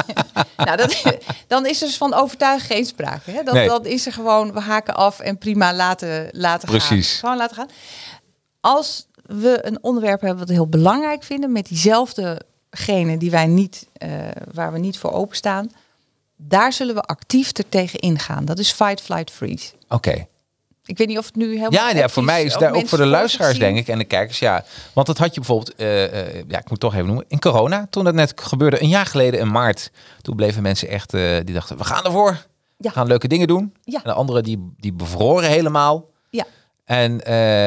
[0.56, 1.02] nou, dat,
[1.46, 3.30] dan is er dus van overtuigen geen sprake.
[3.30, 3.42] Hè?
[3.42, 3.68] Dan, Nee.
[3.68, 6.78] dan is er gewoon, we haken af en prima laten, laten gaan.
[6.78, 7.18] Precies.
[7.18, 7.68] Gewoon laten gaan.
[8.60, 13.86] Als we een onderwerp hebben wat we heel belangrijk vinden, met diezelfdegene die wij niet,
[13.92, 14.10] eh,
[14.52, 15.70] waar we niet voor openstaan,
[16.36, 18.44] daar zullen we actief er tegen ingaan.
[18.44, 19.72] Dat is fight, flight, freeze.
[19.88, 20.26] Oké.
[20.84, 21.70] Ik weet niet of het nu helemaal.
[21.70, 24.38] Ja, ja, voor mij is daar ook voor de luisteraars, denk ik, en de kijkers,
[24.38, 24.64] ja.
[24.92, 27.86] Want dat had je bijvoorbeeld, eh, eh, ja, ik moet toch even noemen, in corona,
[27.90, 29.90] toen dat net gebeurde, een jaar geleden in maart,
[30.22, 32.88] toen bleven mensen echt, eh, die dachten, we gaan ervoor, Ja.
[32.88, 33.74] we gaan leuke dingen doen.
[33.82, 33.96] Ja.
[33.98, 36.10] En de anderen die, die bevroren helemaal.
[36.30, 36.44] Ja.
[36.84, 37.24] En,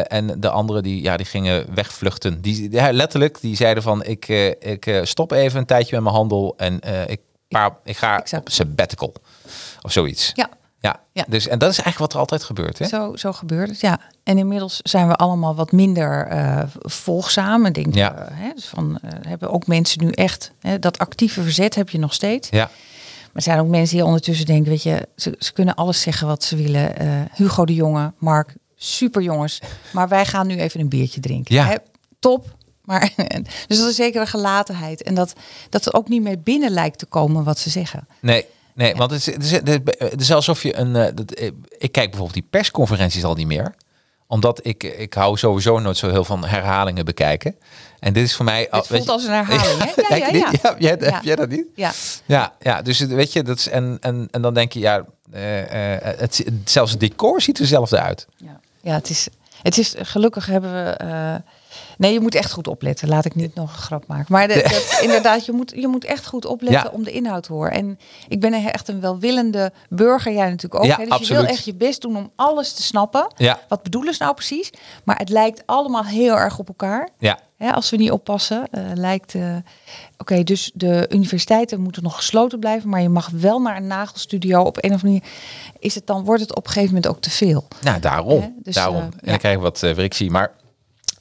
[0.10, 2.42] en de anderen die, ja, die gingen wegvluchten.
[2.42, 4.28] Die, ja, letterlijk, die zeiden van, ik,
[4.60, 8.42] ik stop even een tijdje met mijn handel en ik, paar, ik ga Exact.
[8.48, 9.14] op sabbatical
[9.82, 10.32] of zoiets.
[10.34, 10.50] Ja.
[10.86, 11.00] Ja.
[11.12, 11.26] Ja.
[11.28, 12.86] Dus, en dat is eigenlijk wat er altijd gebeurt, hè?
[12.86, 14.00] Zo, zo gebeurt het, ja.
[14.24, 17.66] En inmiddels zijn we allemaal wat minder eh, volgzaam.
[17.66, 18.14] En denk, Ja.
[18.16, 20.52] eh, hè, dus van, eh, hebben ook mensen nu echt...
[20.60, 22.50] Hè, dat actieve verzet heb je nog steeds.
[22.50, 22.64] Ja.
[22.64, 24.72] Maar er zijn ook mensen die ondertussen denken...
[24.72, 26.94] weet je, ze, ze kunnen alles zeggen wat ze willen.
[27.34, 29.62] Hugo de Jonge, Mark, super jongens.
[29.94, 31.56] Maar wij gaan nu even een biertje drinken.
[31.56, 31.66] Ja.
[31.66, 31.76] Hè,
[32.20, 32.56] top.
[32.82, 33.12] Maar,
[33.68, 35.04] dus dat is zeker een gelatenheid.
[35.04, 35.34] En dat,
[35.70, 38.08] dat er ook niet meer binnen lijkt te komen wat ze zeggen.
[38.20, 38.46] Nee,
[38.76, 40.96] nee, want het is, het, is, het alsof je een.
[40.96, 41.46] eh, dat, eh,
[41.78, 43.76] ik kijk bijvoorbeeld die persconferenties al niet meer.
[44.28, 47.56] Omdat ik, ik hou sowieso nooit zo heel van herhalingen bekijken.
[48.00, 48.68] En dit is voor mij.
[48.72, 50.16] Het voelt als een herhaling, hè?
[50.16, 50.52] Ja, ja, ja.
[50.62, 51.14] ja, jij, Ja.
[51.14, 51.66] Heb jij dat niet?
[51.76, 51.92] Ja,
[52.26, 53.68] Ja, ja dus weet je, dat is.
[53.68, 58.00] En, en, en dan denk je, ja, eh, het, zelfs het decor ziet er hetzelfde
[58.00, 58.28] uit.
[58.38, 59.28] Ja, ja het, is,
[59.62, 61.42] het is gelukkig hebben we.
[61.98, 63.08] Nee, je moet echt goed opletten.
[63.08, 64.26] Laat ik niet nog een grap maken.
[64.30, 66.90] Maar de- dat, inderdaad, je moet, je moet echt goed opletten Ja.
[66.98, 67.72] om de inhoud te horen.
[67.72, 70.34] En ik ben echt een welwillende burger.
[70.34, 70.84] Jij natuurlijk ook.
[70.86, 70.98] Ja, hè?
[70.98, 71.42] Dus je absoluut.
[71.42, 73.32] wil echt je best doen om alles te snappen.
[73.36, 73.60] Ja.
[73.68, 74.70] Wat bedoelen ze nou precies?
[75.04, 77.10] Maar het lijkt allemaal heel erg op elkaar.
[77.20, 79.36] Ja, Hè, als we niet oppassen, eh, lijkt.
[79.36, 79.56] eh,
[80.18, 84.62] Oké, dus de universiteiten moeten nog gesloten blijven, maar je mag wel naar een nagelstudio.
[84.62, 85.24] Op een of andere manier
[85.80, 87.68] is het dan wordt het op een gegeven moment ook te veel.
[87.82, 88.42] nou daarom.
[88.42, 88.96] Hè, dus, daarom.
[88.98, 90.32] eh, en dan krijg je wat frictie.
[90.32, 90.52] Maar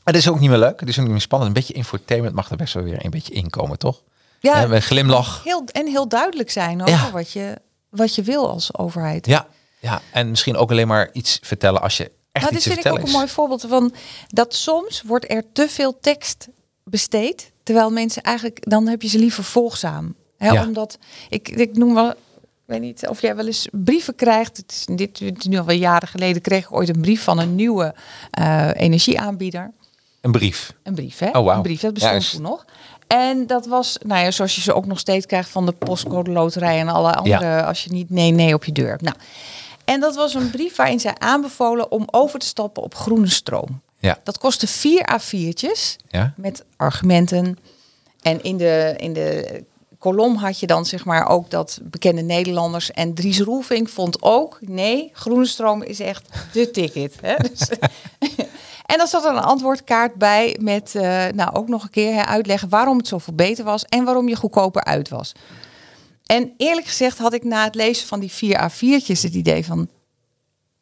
[0.05, 0.81] het is ook niet meer leuk.
[0.81, 1.51] Het is ook niet meer spannend.
[1.51, 4.03] Een beetje infotainment mag er best wel weer een beetje inkomen, toch?
[4.40, 5.45] Ja, met een glimlach.
[5.45, 7.11] heel, en heel duidelijk zijn over Ja.
[7.11, 7.55] wat, je,
[7.88, 9.27] wat je wil als overheid.
[9.27, 9.47] Ja,
[9.81, 12.81] ja, en misschien ook alleen maar iets vertellen als je echt Nou, iets dit te
[12.83, 13.95] vind ik ook een mooi voorbeeld van
[14.29, 16.49] dat soms wordt er te veel tekst
[16.85, 20.14] besteed, terwijl mensen eigenlijk dan heb je ze liever volgzaam.
[20.38, 20.62] Hè, Ja.
[20.67, 22.17] Omdat ik, ik noem wel, ik
[22.64, 24.57] weet niet of jij wel eens brieven krijgt.
[24.57, 27.55] Het is, dit nu al wel jaren geleden kreeg ik ooit een brief van een
[27.55, 27.95] nieuwe
[28.31, 29.73] eh, energieaanbieder.
[30.25, 30.75] Een brief.
[30.83, 31.27] Een brief, hè?
[31.27, 31.57] Oh, wauw.
[31.57, 32.33] Een brief, dat bestond Juist.
[32.33, 32.65] toen nog.
[33.07, 36.31] En dat was, nou ja, zoals je ze ook nog steeds krijgt van de postcode
[36.31, 38.99] loterij en alle andere, als je niet nee, nee op je deur.
[39.03, 39.17] Nou,
[39.85, 43.81] en dat was een brief waarin zij aanbevolen om over te stappen op groene stroom.
[43.99, 44.19] Ja.
[44.23, 46.35] Dat kostte vier A4'tjes Ja.
[46.37, 47.59] met argumenten.
[48.23, 49.65] En in de, in de
[50.05, 52.90] kolom had je dan zeg maar ook dat bekende Nederlanders.
[52.90, 57.14] En Dries Roelvink vond ook, nee, groene stroom is echt de ticket.
[57.21, 57.35] Hè?
[57.49, 57.69] Dus,
[58.93, 62.25] en dan zat er een antwoordkaart bij met, eh, nou ook nog een keer hè,
[62.25, 65.33] uitleggen waarom het zoveel beter was en waarom je goedkoper uit was.
[66.27, 69.88] En eerlijk gezegd had ik na het lezen van die vier A4'tjes het idee van,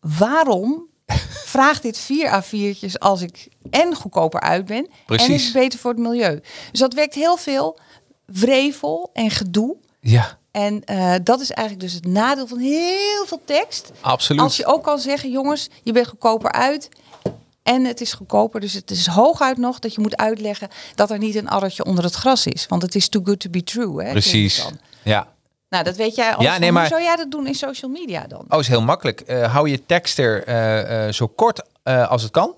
[0.00, 0.87] waarom
[1.44, 5.35] vraagt dit vier A4'tjes als ik en goedkoper uit ben en Precies.
[5.35, 6.40] is het beter voor het milieu?
[6.70, 7.78] Dus dat werkt heel veel
[8.32, 9.76] wrevel en gedoe.
[10.00, 13.90] Ja, En eh, dat is eigenlijk dus het nadeel van heel veel tekst.
[14.00, 14.42] absoluut.
[14.42, 16.88] Als je ook kan zeggen, jongens, je bent goedkoper uit.
[17.62, 21.18] En het is goedkoper, dus het is hooguit nog dat je moet uitleggen dat er
[21.18, 22.66] niet een addertje onder het gras is.
[22.68, 24.04] Want het is too good to be true.
[24.04, 24.66] Hè, Precies.
[25.02, 25.28] Ja.
[25.68, 26.34] Nou, dat weet jij.
[26.38, 28.44] Ja, nee, maar- Hoe zou jij dat doen in social media dan?
[28.48, 29.20] Oh, is heel makkelijk.
[29.20, 31.62] Eh, hou je tekst er eh, zo kort
[32.08, 32.54] als het kan.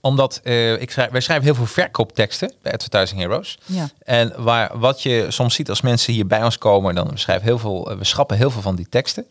[0.00, 3.58] Omdat eh, ik schrijf, wij schrijven heel veel verkoopteksten bij Advertising Heroes.
[3.64, 3.88] Ja.
[3.98, 7.46] En waar, wat je soms ziet als mensen hier bij ons komen, dan we schrijven
[7.46, 9.26] heel veel, eh, we schrappen heel veel van die teksten.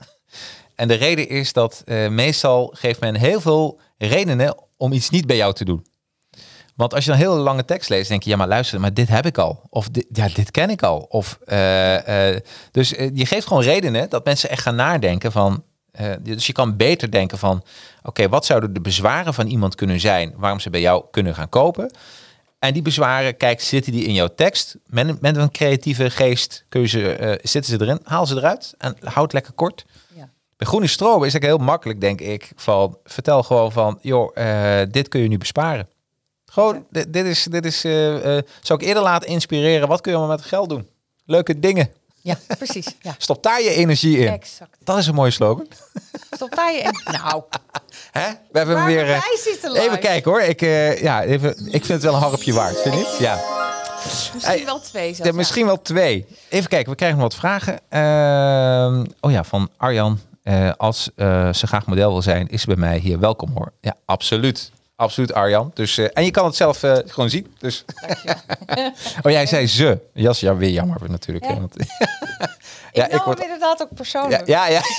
[0.75, 5.25] En de reden is dat eh, meestal geeft men heel veel redenen om iets niet
[5.25, 5.85] bij jou te doen.
[6.75, 9.07] Want als je een hele lange tekst leest, denk je, ja maar luister, maar dit
[9.07, 9.61] heb ik al.
[9.69, 10.97] Of dit, ja, dit ken ik al.
[10.97, 11.39] Of,
[12.71, 15.63] dus je geeft gewoon redenen dat mensen echt gaan nadenken van...
[15.97, 17.63] eh, dus je kan beter denken van,
[18.03, 21.49] oké, wat zouden de bezwaren van iemand kunnen zijn waarom ze bij jou kunnen gaan
[21.49, 21.91] kopen?
[22.59, 24.75] En die bezwaren, kijk, zitten die in jouw tekst?
[24.85, 28.35] Met, een- met een creatieve geest kun je ze, eh, zitten ze erin, haal ze
[28.35, 29.85] eruit en houd lekker kort.
[30.15, 30.29] Ja.
[30.57, 32.51] Bij groene stroom is het heel makkelijk, denk ik.
[32.55, 35.87] Van, vertel gewoon van, joh, eh, dit kun je nu besparen.
[36.45, 39.87] Gewoon, dit, dit is, dit is zou ik eerder laten inspireren.
[39.87, 40.87] Wat kun je allemaal met het geld doen?
[41.25, 41.89] Leuke dingen.
[42.27, 42.87] Ja, precies.
[43.01, 44.27] Ja, Stop daar je energie in.
[44.33, 44.77] exact.
[44.83, 45.67] Dat is een mooie slogan.
[46.31, 46.99] Stop daar je in.
[47.21, 47.43] Nou,
[48.11, 48.29] Hè?
[48.51, 49.01] We hebben waar weer.
[49.01, 49.83] eh, wij zitten live.
[49.85, 50.41] even kijken hoor.
[50.41, 53.17] Ik, eh, ja, even, ik vind het wel een harpje waard, vind je niet?
[53.19, 53.39] Ja.
[54.33, 55.31] Misschien wel twee zelfs.
[55.31, 56.25] Ja, misschien wel twee.
[56.49, 57.79] Even kijken, we krijgen nog wat vragen.
[57.89, 60.19] Ehm, oh ja, van Arjan.
[60.43, 61.03] Eh, als
[61.51, 63.71] ze graag model wil zijn, is ze bij mij hier welkom hoor.
[63.81, 64.71] Ja, absoluut.
[64.97, 65.71] Absoluut Arjan.
[65.73, 67.53] Dus, eh, en je kan het zelf eh, gewoon zien.
[67.59, 67.85] Dus.
[69.23, 69.99] oh, jij zei ze.
[70.13, 71.45] Jas, ja, weer jammer natuurlijk.
[71.45, 71.59] hè, Ja.
[71.59, 71.87] want- Ik
[72.91, 74.47] ja, ik word- inderdaad ook persoonlijk.
[74.47, 74.81] ja, ja.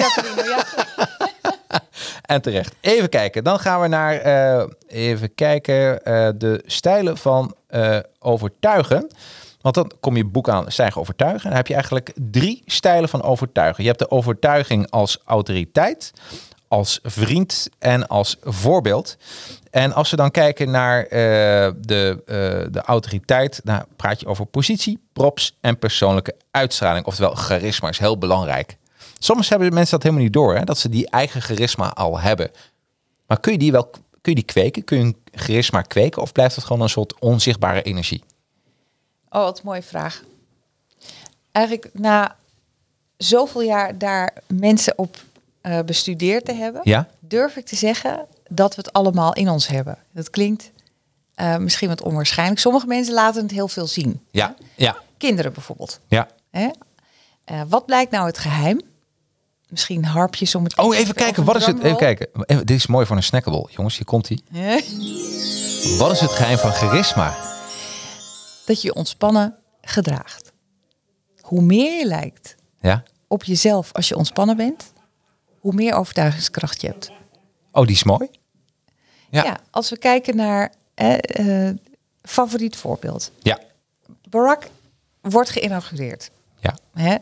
[2.23, 2.75] En terecht.
[2.81, 3.45] Even kijken.
[3.45, 6.01] Dan gaan we naar, eh, even kijken,
[6.39, 7.55] de stijlen van
[8.19, 9.11] overtuigen.
[9.61, 11.41] Want dan kom je boek aan, stijgen overtuigen.
[11.43, 13.83] En dan heb je eigenlijk drie stijlen van overtuigen.
[13.83, 16.13] Je hebt de overtuiging als autoriteit,
[16.69, 19.17] als vriend en als voorbeeld.
[19.71, 21.11] En als we dan kijken naar eh,
[21.79, 27.07] de, eh, de autoriteit, dan praat je over positie, props en persoonlijke uitstraling.
[27.07, 28.77] Oftewel, charisma is heel belangrijk.
[29.19, 32.51] Soms hebben mensen dat helemaal niet door, hè, dat ze die eigen charisma al hebben.
[33.27, 34.85] Maar kun je die wel kun je die kweken?
[34.85, 36.23] Kun je een charisma kweken?
[36.23, 38.23] Of blijft het gewoon een soort onzichtbare energie?
[39.29, 40.23] Oh, wat een mooie vraag.
[41.53, 42.37] Eigenlijk na
[43.17, 45.17] zoveel jaar daar mensen op
[45.69, 47.09] eh, bestudeerd te hebben, Ja?
[47.21, 49.99] durf ik te zeggen dat we het allemaal in ons hebben.
[50.13, 50.71] Dat klinkt
[51.35, 52.61] eh, misschien wat onwaarschijnlijk.
[52.61, 54.21] Sommige mensen laten het heel veel zien.
[54.31, 56.01] Ja, ja, Kinderen bijvoorbeeld.
[56.09, 56.29] ja.
[56.51, 56.69] Hè?
[57.45, 58.81] Eh, wat blijkt nou het geheim?
[59.69, 60.77] Misschien harpjes om het.
[60.79, 61.45] Oh, even kijken.
[61.45, 61.79] Wat is het?
[61.83, 62.29] Even kijken.
[62.47, 63.67] Even- Dit is mooi voor een snackable.
[63.71, 64.39] Jongens, hier komt hij.
[65.99, 67.37] Wat is het geheim van charisma?
[68.67, 70.53] Dat je je ontspannen gedraagt.
[71.41, 73.03] Hoe meer je lijkt Ja?
[73.29, 74.93] op jezelf als je ontspannen bent,
[75.61, 77.11] hoe meer overtuigingskracht je hebt.
[77.73, 78.29] Oh, die is mooi.
[79.31, 79.45] Ja.
[79.45, 81.71] Ja, als we kijken naar eh,
[82.23, 83.31] favoriet voorbeeld.
[83.43, 83.59] Ja.
[84.29, 84.69] Barack
[85.21, 86.31] wordt geïnaugureerd.
[86.61, 86.77] Ja.
[86.93, 87.17] Hè?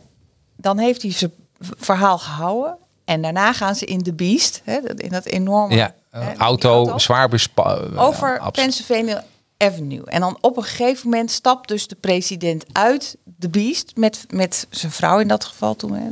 [0.56, 2.78] Dan heeft hij zijn verhaal gehouden.
[3.04, 5.94] En daarna gaan ze in de Beast, hè, in dat enorme Ja.
[6.10, 7.76] hè, eh, auto, zwaar bespa...
[7.76, 9.24] eh, over Pennsylvania
[9.58, 10.04] Avenue.
[10.04, 14.66] En dan op een gegeven moment stapt dus de president uit de Beast met, met
[14.70, 16.10] zijn vrouw in dat geval toen, hè,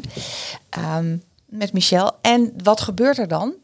[0.68, 1.16] ehm,
[1.56, 2.14] met Michelle.
[2.20, 3.54] En wat gebeurt er dan?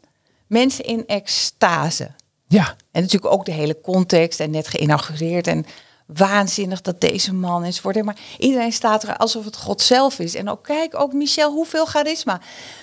[0.47, 2.11] Mensen in extase.
[2.47, 2.75] Ja.
[2.91, 5.65] En natuurlijk ook de hele context en net geïnaugureerd en
[6.05, 8.05] waanzinnig dat deze man is worden.
[8.05, 10.35] Maar iedereen staat er alsof het God zelf is.
[10.35, 12.41] En ook kijk, ook Michel, hoeveel charisma.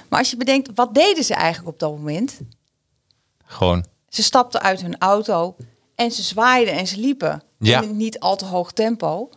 [0.09, 2.41] Maar als je bedenkt, wat deden ze eigenlijk op dat moment?
[3.45, 3.85] Gewoon.
[4.09, 5.57] Ze stapten uit hun auto
[5.95, 7.83] en ze zwaaiden en ze liepen Ja.
[7.83, 9.31] in niet al te hoog tempo.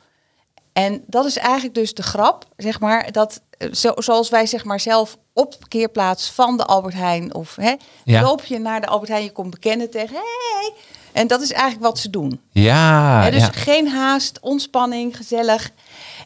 [0.86, 4.64] En dat is eigenlijk dus de grap, zeg maar, dat eh, zo, zoals wij zeg
[4.64, 7.74] maar zelf op parkeerplaats van de Albert Heijn of hè,
[8.04, 8.22] Ja.
[8.22, 10.74] loop je naar de Albert Heijn, je komt bekennen tegen, hey,
[11.12, 12.40] En dat is eigenlijk wat ze doen.
[12.52, 13.52] Ja, Hè, dus ja.
[13.52, 15.72] geen haast, ontspanning, gezellig.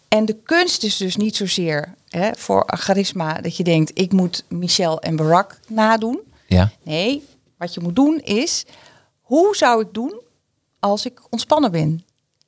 [0.08, 4.44] En de kunst is dus niet zozeer hè, voor charisma dat je denkt, ik moet
[4.48, 6.20] Michel en Barack nadoen.
[6.48, 6.72] ja.
[6.84, 7.24] Nee,
[7.58, 8.66] wat je moet doen is,
[9.22, 10.22] hoe zou ik doen
[10.80, 12.06] als ik ontspannen ben?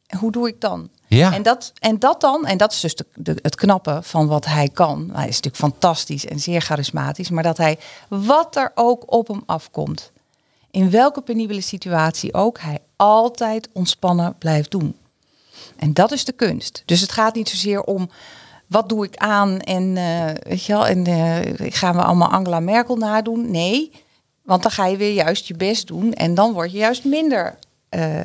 [0.07, 0.89] En Hoe doe ik dan?
[1.07, 1.33] Ja.
[1.33, 4.69] En, dat, en dat dan, en dat is dus de, het knappe van wat hij
[4.69, 5.09] kan.
[5.13, 7.77] Hij is natuurlijk fantastisch en zeer charismatisch, maar dat hij,
[8.07, 10.11] wat er ook op hem afkomt,
[10.71, 14.95] in welke penibele situatie ook, hij altijd ontspannen blijft doen.
[15.75, 16.83] En dat is de kunst.
[16.85, 18.09] Dus het gaat niet zozeer om
[18.67, 19.93] wat doe ik aan en
[20.43, 23.51] weet je wel, en eh, gaan we allemaal Angela Merkel nadoen?
[23.51, 23.91] Nee,
[24.41, 27.57] want dan ga je weer juist je best doen en dan word je juist minder
[27.97, 28.19] eh,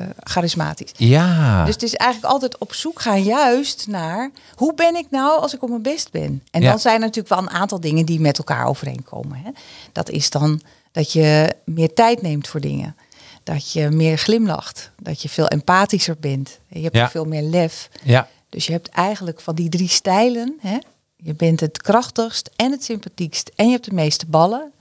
[0.00, 0.90] eh, charismatisch.
[0.96, 1.64] Ja.
[1.64, 5.54] Dus het is eigenlijk altijd op zoek gaan juist naar hoe ben ik nou als
[5.54, 6.42] ik op mijn best ben.
[6.50, 6.70] En Ja.
[6.70, 9.40] dan zijn er natuurlijk wel een aantal dingen die met elkaar overeenkomen.
[9.44, 9.50] Hè.
[9.92, 10.60] Dat is dan
[10.92, 12.96] dat je meer tijd neemt voor dingen.
[13.42, 14.90] Dat je meer glimlacht.
[15.02, 16.58] Dat je veel empathischer bent.
[16.68, 17.10] Je hebt Ja.
[17.10, 17.88] veel meer lef.
[18.02, 18.28] ja.
[18.48, 20.58] Dus je hebt eigenlijk van die drie stijlen.
[20.60, 20.78] Hè,
[21.16, 23.50] je bent het krachtigst en het sympathiekst.
[23.56, 24.72] En je hebt de meeste ballen.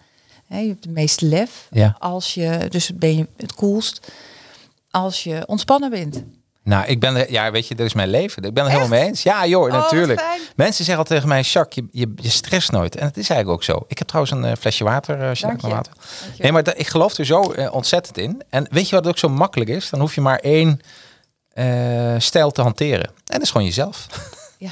[0.47, 1.67] Hè, je hebt de meeste lef.
[1.71, 1.95] Ja.
[1.99, 4.11] Als je, dus ben je het koelst
[4.93, 6.23] als je ontspannen bent.
[6.63, 8.43] Nou, ik ben er, ja, weet je, dat is mijn leven.
[8.43, 8.79] Ik ben er Echt?
[8.79, 9.23] helemaal mee eens.
[9.23, 10.21] Ja, joh, wat natuurlijk.
[10.55, 12.95] Mensen zeggen altijd tegen mij, Jacques, je, je, je stress nooit.
[12.95, 13.85] En het is eigenlijk ook zo.
[13.87, 15.67] Ik heb trouwens een eh, flesje water, je Dank je.
[15.67, 15.93] water.
[15.93, 16.43] Dank je.
[16.43, 18.41] Nee, maar ik geloof er zo eh, ontzettend in.
[18.49, 19.89] En weet je wat ook zo makkelijk is?
[19.89, 20.79] Dan hoef je maar één
[22.17, 23.05] stijl te hanteren.
[23.05, 24.07] En dat is gewoon jezelf.
[24.57, 24.71] Ja.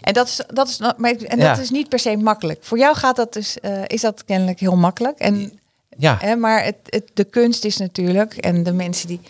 [0.00, 1.48] En dat is, dat is, maar, en Ja.
[1.54, 2.58] dat is niet per se makkelijk.
[2.62, 5.18] Voor jou gaat dat dus, is dat kennelijk heel makkelijk.
[5.18, 5.60] En,
[5.96, 9.20] Ja, hè, maar het, het, de kunst is natuurlijk, en de mensen die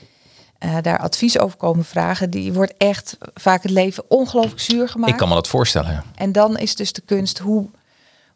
[0.60, 5.12] eh, daar advies over komen vragen, die wordt echt vaak het leven ongelooflijk zuur gemaakt.
[5.12, 6.04] ik kan me dat voorstellen.
[6.14, 7.66] En dan is dus de kunst, hoe,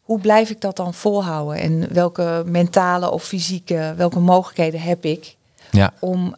[0.01, 1.59] hoe blijf ik dat dan volhouden?
[1.59, 5.35] En welke mentale of fysieke, welke mogelijkheden heb ik
[5.71, 5.93] Ja.
[5.99, 6.35] om,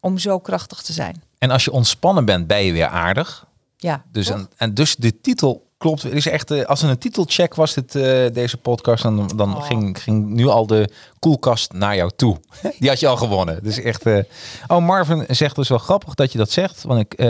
[0.00, 1.22] om zo krachtig te zijn?
[1.38, 3.46] En als je ontspannen bent, ben je weer aardig.
[3.76, 6.02] Ja, Dus, en dus de titel klopt.
[6.02, 9.56] Het is echt, eh, als er een titelcheck was, dit, eh, deze podcast, dan, dan
[9.56, 9.62] Oh.
[9.64, 12.36] ging, ging nu al de koelkast naar jou toe.
[12.78, 13.62] Die had je al gewonnen.
[13.62, 14.06] Dus echt.
[14.06, 14.18] eh,
[14.66, 16.82] Oh, Marvin zegt dus wel grappig dat je dat zegt.
[16.82, 17.20] Want, ik,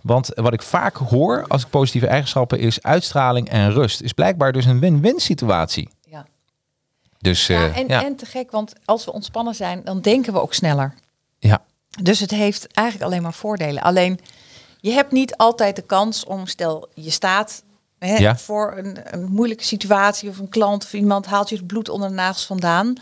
[0.00, 4.00] want wat ik vaak hoor als ik positieve eigenschappen is uitstraling en rust.
[4.00, 5.88] Is blijkbaar dus een win-win situatie.
[6.08, 6.26] ja.
[7.18, 8.04] Dus Ja, en, ja.
[8.04, 10.94] en te gek, want als we ontspannen zijn, dan denken we ook sneller.
[11.38, 11.62] ja.
[12.02, 13.82] Dus het heeft eigenlijk alleen maar voordelen.
[13.82, 14.20] Alleen,
[14.80, 17.62] je hebt niet altijd de kans om, stel je staat
[18.06, 18.36] Ja.
[18.36, 22.08] voor een, een moeilijke situatie of een klant of iemand haalt je het bloed onder
[22.08, 22.94] de nagels vandaan,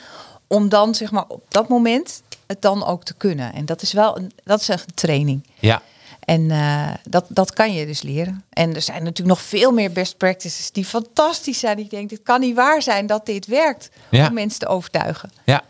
[0.46, 3.52] om dan zeg maar op dat moment het dan ook te kunnen.
[3.54, 5.46] En dat is wel een, dat is echt een training.
[5.58, 5.82] ja.
[6.24, 8.44] En eh, dat, dat kan je dus leren.
[8.50, 11.78] En er zijn natuurlijk nog veel meer best practices die fantastisch zijn.
[11.78, 14.26] Ik denk, dit kan niet waar zijn dat dit werkt Ja.
[14.26, 15.30] om mensen te overtuigen.
[15.44, 15.62] ja.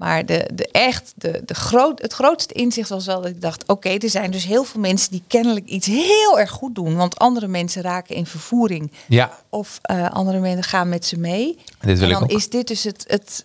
[0.00, 3.64] Maar de, de echt, de, de groot, het grootste inzicht was wel dat ik dacht:
[3.66, 6.96] oké, er zijn dus heel veel mensen die kennelijk iets heel erg goed doen.
[6.96, 8.92] Want andere mensen raken in vervoering.
[9.08, 9.38] Ja.
[9.48, 11.58] Of eh, andere mensen gaan met ze mee.
[11.80, 12.36] Dit wil en ik dan ook.
[12.36, 13.44] is dit dus het, het.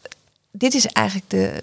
[0.51, 1.53] Dit is eigenlijk de,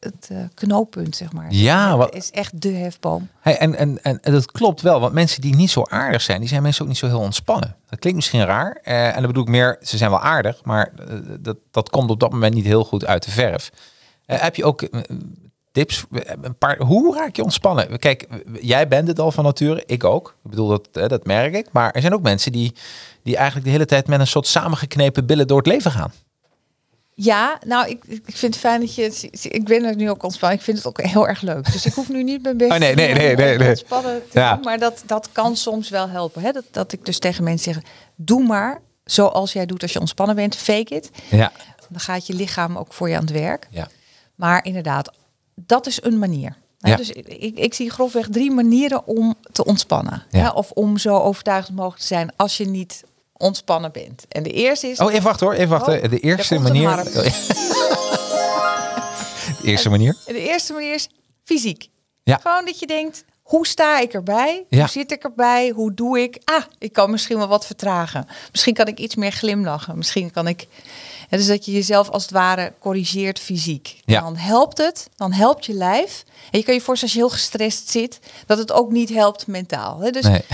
[0.00, 1.46] het eh, knooppunt, zeg maar.
[1.52, 3.28] Ja, wat- Het is echt de hefboom.
[3.40, 6.40] Hey, en, en, en, en dat klopt wel, want mensen die niet zo aardig zijn,
[6.40, 7.76] die zijn mensen ook niet zo heel ontspannen.
[7.88, 8.80] Dat klinkt misschien raar.
[8.82, 10.92] eh, en dan bedoel ik meer, ze zijn wel aardig, maar
[11.40, 13.70] dat, dat komt op dat moment niet heel goed uit de verf.
[14.28, 15.00] Eh, heb je ook eh,
[15.72, 16.04] tips?
[16.12, 17.98] Eh, Een paar, hoe raak je ontspannen?
[17.98, 18.26] Kijk,
[18.60, 20.34] jij bent het al van nature, ik ook.
[20.44, 21.66] Ik bedoel, dat, dat merk ik.
[21.72, 22.72] Maar er zijn ook mensen die,
[23.22, 26.12] die eigenlijk de hele tijd met een soort samengeknepen billen door het leven gaan.
[27.14, 29.28] Ja, nou, ik, ik vind het fijn dat je.
[29.42, 30.58] Ik ben er nu ook ontspannen.
[30.58, 31.72] Ik vind het ook heel erg leuk.
[31.72, 33.68] Dus ik hoef nu niet mijn best Oh, nee, nee, nee, nee, nee.
[33.68, 34.54] ontspannen te Ja.
[34.54, 34.64] doen.
[34.64, 36.42] Maar dat, dat kan soms wel helpen.
[36.42, 36.52] Hè?
[36.52, 37.82] Dat, dat ik dus tegen mensen zeg:
[38.16, 40.56] doe maar zoals jij doet als je ontspannen bent.
[40.56, 41.10] Fake it.
[41.30, 41.52] Ja.
[41.88, 43.66] Dan gaat je lichaam ook voor je aan het werk.
[43.70, 43.88] ja.
[44.38, 45.12] Maar inderdaad,
[45.54, 46.56] dat is een manier.
[46.78, 46.96] Ja.
[46.96, 50.22] Dus ik, ik zie grofweg drie manieren om te ontspannen.
[50.30, 50.40] Ja.
[50.40, 50.48] Hè?
[50.48, 53.04] Of om zo overtuigend mogelijk te zijn als je niet
[53.36, 54.24] ontspannen bent.
[54.28, 54.98] En de eerste is.
[54.98, 56.02] Oh, even wachten hoor, even wachten.
[56.02, 56.88] Oh, de eerste manier.
[56.88, 57.12] harp.
[57.12, 57.22] de
[59.62, 60.16] eerste manier.
[60.26, 61.08] De eerste manier is
[61.44, 61.88] fysiek.
[62.22, 62.38] Ja.
[62.42, 64.64] Gewoon dat je denkt, hoe sta ik erbij?
[64.68, 64.78] Ja.
[64.78, 65.70] Hoe zit ik erbij?
[65.70, 66.40] Hoe doe ik?
[66.44, 68.26] Ah, ik kan misschien wel wat vertragen.
[68.50, 69.96] Misschien kan ik iets meer glimlachen.
[69.96, 70.66] Misschien kan ik...
[71.28, 74.00] Ja, dus dat je jezelf als het ware corrigeert fysiek.
[74.04, 74.20] Ja.
[74.20, 76.24] Dan helpt het, dan helpt je lijf.
[76.50, 79.46] En je kan je voorstellen als je heel gestrest zit, dat het ook niet helpt
[79.46, 80.00] mentaal.
[80.00, 80.10] Hè?
[80.10, 80.44] Dus Nee.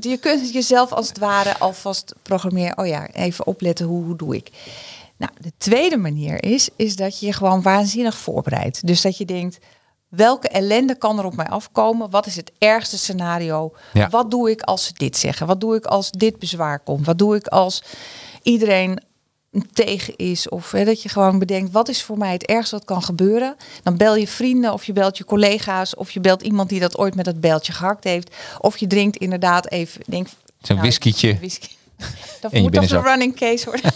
[0.12, 2.78] je kunt jezelf als het ware alvast programmeren.
[2.78, 4.50] Oh ja, even opletten, hoe, hoe doe ik?
[5.16, 8.86] Nou, de tweede manier is, is dat je je gewoon waanzinnig voorbereidt.
[8.86, 9.58] Dus dat je denkt,
[10.08, 12.10] welke ellende kan er op mij afkomen?
[12.10, 13.72] Wat is het ergste scenario?
[13.92, 14.08] Ja.
[14.08, 15.46] Wat doe ik als ze dit zeggen?
[15.46, 17.06] Wat doe ik als dit bezwaar komt?
[17.06, 17.82] Wat doe ik als
[18.42, 19.00] iedereen
[19.72, 20.48] tegen is.
[20.48, 23.56] Of hè, dat je gewoon bedenkt, wat is voor mij het ergste wat kan gebeuren?
[23.82, 26.98] Dan bel je vrienden of je belt je collega's of je belt iemand die dat
[26.98, 28.34] ooit met dat beltje gehakt heeft.
[28.60, 31.34] Of je drinkt inderdaad even, denk, Zo'n nou, whiskietje.
[31.36, 31.68] whisky.
[32.40, 33.92] Dat moet toch een running case worden.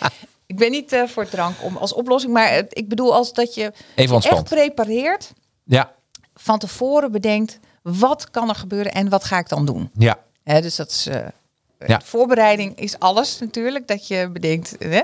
[0.46, 3.72] ik ben niet eh, voor drank om als oplossing, maar ik bedoel als dat je
[3.94, 5.32] Even echt prepareert,
[5.64, 5.92] Ja,
[6.34, 9.90] van tevoren bedenkt, wat kan er gebeuren en wat ga ik dan doen?
[9.94, 11.06] ja, Hè, dus dat is.
[11.06, 11.26] eh,
[11.86, 12.00] Ja.
[12.04, 14.76] Voorbereiding is alles natuurlijk, dat je bedenkt.
[14.78, 15.00] Hè?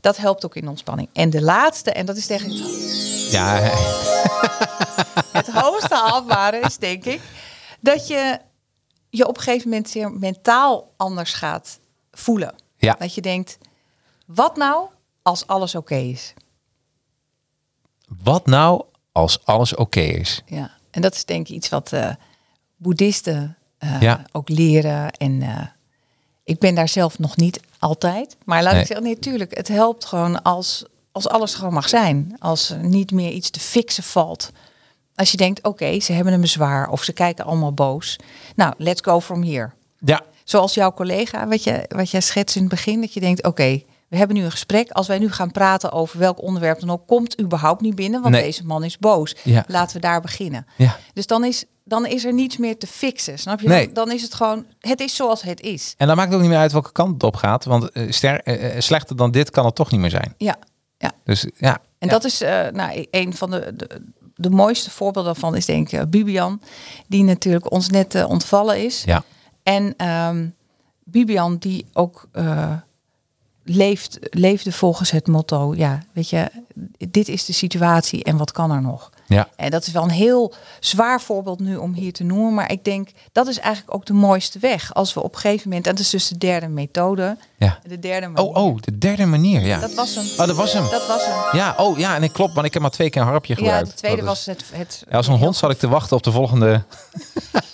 [0.00, 1.08] Dat helpt ook in ontspanning.
[1.12, 2.52] En de laatste, en dat is tegen
[3.30, 3.58] ja.
[5.38, 7.20] het hoogste haalbare, is denk ik,
[7.80, 8.38] dat je
[9.10, 11.78] je op een gegeven moment zeer mentaal anders gaat
[12.10, 12.54] voelen.
[12.76, 12.96] Ja.
[12.98, 13.58] Dat je denkt,
[14.26, 14.88] wat nou
[15.22, 16.34] als alles oké is?
[18.22, 20.42] Wat nou als alles oké is?
[20.46, 20.70] Ja.
[20.90, 22.10] En dat is denk ik iets wat eh
[22.76, 24.24] boeddhisten eh, Ja.
[24.32, 25.10] ook leren.
[25.10, 25.66] En eh,
[26.48, 28.36] ik ben daar zelf nog niet altijd.
[28.44, 28.80] Maar laat Nee.
[28.80, 32.36] ik zeggen, nee, tuurlijk, het helpt gewoon als, als alles gewoon mag zijn.
[32.38, 34.50] Als er niet meer iets te fixen valt.
[35.14, 38.16] Als je denkt, oké, ze hebben een bezwaar of ze kijken allemaal boos.
[38.56, 39.70] Nou, let's go from here.
[39.98, 43.44] Ja, Zoals jouw collega, wat, je, wat jij schetst in het begin, dat je denkt,
[43.46, 44.90] oké, we hebben nu een gesprek.
[44.90, 48.34] Als wij nu gaan praten over welk onderwerp dan ook, komt überhaupt niet binnen, want
[48.34, 48.42] Nee.
[48.42, 49.34] deze man is boos.
[49.44, 49.64] Ja.
[49.66, 50.66] Laten we daar beginnen.
[50.76, 50.96] ja.
[51.14, 53.68] Dus dan is, dan is er niets meer te fixen, snap je?
[53.68, 53.92] Nee.
[53.92, 55.94] Dan, is het gewoon, het is zoals het is.
[55.96, 57.64] En dan maakt het ook niet meer uit welke kant het op gaat.
[57.64, 60.34] Want eh, ster, eh, eh, slechter dan dit kan het toch niet meer zijn.
[60.36, 60.56] Ja,
[60.98, 61.12] ja.
[61.24, 61.78] Dus ja.
[61.98, 62.12] En ja.
[62.12, 62.38] dat is
[62.72, 64.02] nou, een van de, de,
[64.34, 66.60] de mooiste voorbeelden van is denk ik Bibian,
[67.06, 69.02] die natuurlijk ons net ontvallen is.
[69.04, 69.24] Ja.
[69.62, 70.46] En ehm,
[71.04, 72.28] Bibian die ook
[73.64, 76.50] leeft, leefde volgens het motto, ja, weet je,
[77.08, 79.10] dit is de situatie en wat kan er nog?
[79.28, 79.48] Ja.
[79.56, 82.84] En dat is wel een heel zwaar voorbeeld nu om hier te noemen, maar ik
[82.84, 84.94] denk dat is eigenlijk ook de mooiste weg.
[84.94, 87.78] Als we op een gegeven moment, en dat is dus de derde methode, ja.
[87.88, 88.50] de derde manier.
[88.50, 89.60] Oh, oh, de derde manier.
[89.60, 89.78] Ja.
[89.78, 90.24] Dat was hem.
[90.38, 90.88] Oh, dat was hem.
[90.90, 91.58] Dat was hem.
[91.60, 93.58] Ja, oh ja, en ik klopt, want ik heb maar twee keer een harpje Ja,
[93.60, 93.90] gebruikt.
[93.90, 96.32] de tweede was het, het Ja, als een hond zat ik te wachten op de
[96.32, 96.82] volgende.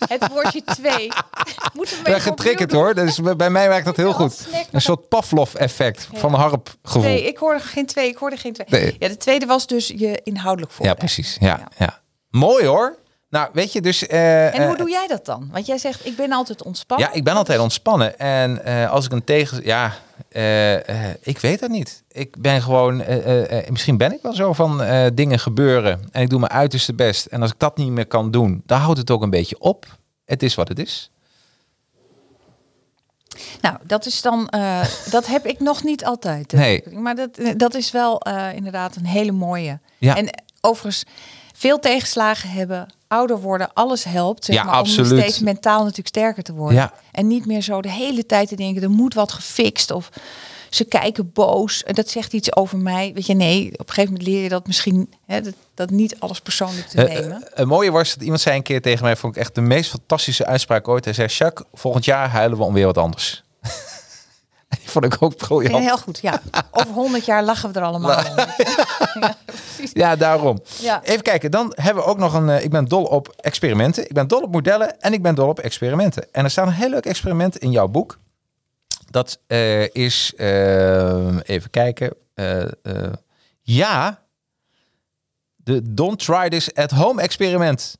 [0.08, 1.08] Het woordje twee.
[1.74, 2.94] Moeten we even getriggerd hoor.
[2.94, 4.46] Dus bij mij werkt dat heel Ja, goed.
[4.70, 7.02] Een soort Pavlov-effect van harpgevoel.
[7.02, 8.08] Nee, ik hoorde geen twee.
[8.08, 8.66] Ik hoorde geen twee.
[8.70, 8.96] Nee.
[8.98, 10.98] Ja, de tweede was dus je inhoudelijk Ja, voorbereid.
[10.98, 11.36] precies.
[11.44, 12.00] Ja, ja.
[12.30, 12.96] Mooi hoor.
[13.34, 14.06] Nou, weet je, dus...
[14.06, 15.48] eh, En hoe eh, doe jij dat dan?
[15.52, 17.08] Want jij zegt, ik ben altijd ontspannen.
[17.08, 18.18] Ja, ik ben altijd ontspannen.
[18.18, 19.64] En eh, als ik een tegen...
[19.64, 19.92] Ja,
[21.20, 22.02] ik weet het niet.
[22.08, 22.96] Ik ben gewoon...
[23.68, 24.82] misschien ben ik wel zo van
[25.14, 26.08] dingen gebeuren.
[26.12, 27.26] En ik doe mijn uiterste best.
[27.26, 29.86] En als ik dat niet meer kan doen, dan houdt het ook een beetje op.
[30.24, 31.10] Het is wat het is.
[33.60, 34.52] Nou, dat is dan,
[35.10, 36.52] dat heb ik nog niet altijd.
[36.52, 36.82] Nee.
[36.90, 38.22] Maar dat, dat is wel
[38.54, 39.80] inderdaad een hele mooie.
[39.98, 40.16] Ja.
[40.16, 41.04] En overigens,
[41.54, 44.44] veel tegenslagen hebben, ouder worden, alles helpt.
[44.44, 45.20] Zeg Ja, maar, Om absoluut.
[45.20, 46.76] steeds mentaal natuurlijk sterker te worden.
[46.78, 46.92] Ja.
[47.12, 50.08] En niet meer zo de hele tijd te denken, er moet wat gefixt of
[50.70, 51.82] ze kijken boos.
[51.82, 53.10] En dat zegt iets over mij.
[53.14, 56.16] Weet je, nee, op een gegeven moment leer je dat misschien, hè, dat, dat niet
[56.20, 57.42] alles persoonlijk te Eh, nemen.
[57.42, 59.60] eh, een mooie was dat iemand zei een keer tegen mij, vond ik echt de
[59.60, 61.04] meest fantastische uitspraak ooit.
[61.04, 63.42] Hij zei, Jacques, volgend jaar huilen we om weer wat anders.
[64.80, 65.84] Die vond ik ook briljant.
[65.84, 66.40] heel goed, ja.
[66.70, 68.34] Over honderd jaar lachen we er allemaal om.
[69.20, 69.36] Ja.
[69.92, 70.62] Ja, daarom.
[70.80, 71.02] Ja.
[71.02, 72.48] Even kijken, dan hebben we ook nog een...
[72.48, 74.04] eh, ik ben dol op experimenten.
[74.04, 76.26] Ik ben dol op modellen en ik ben dol op experimenten.
[76.32, 78.18] En er staat een heel leuk experiment in jouw boek.
[79.10, 80.32] Dat eh, is...
[80.36, 82.14] eh, even kijken.
[83.62, 84.22] ja,
[85.56, 87.96] de Don't Try This at Home experiment.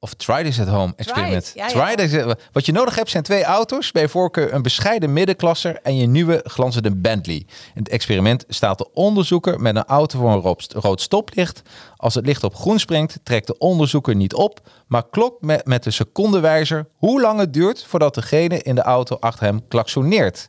[0.00, 1.52] Of Try This at Home experiment.
[1.54, 1.94] ja, ja.
[1.94, 3.92] Try this, wat je nodig hebt zijn twee auto's.
[3.92, 7.36] Bij voorkeur een bescheiden middenklasser en je nieuwe glanzende Bentley.
[7.36, 7.46] In
[7.82, 11.62] het experiment staat de onderzoeker met een auto voor een rood- stoplicht.
[11.96, 15.82] Als het licht op groen springt, trekt de onderzoeker niet op, maar klokt met, met
[15.82, 20.48] de secondenwijzer hoe lang het duurt voordat degene in de auto achter hem klaksoneert.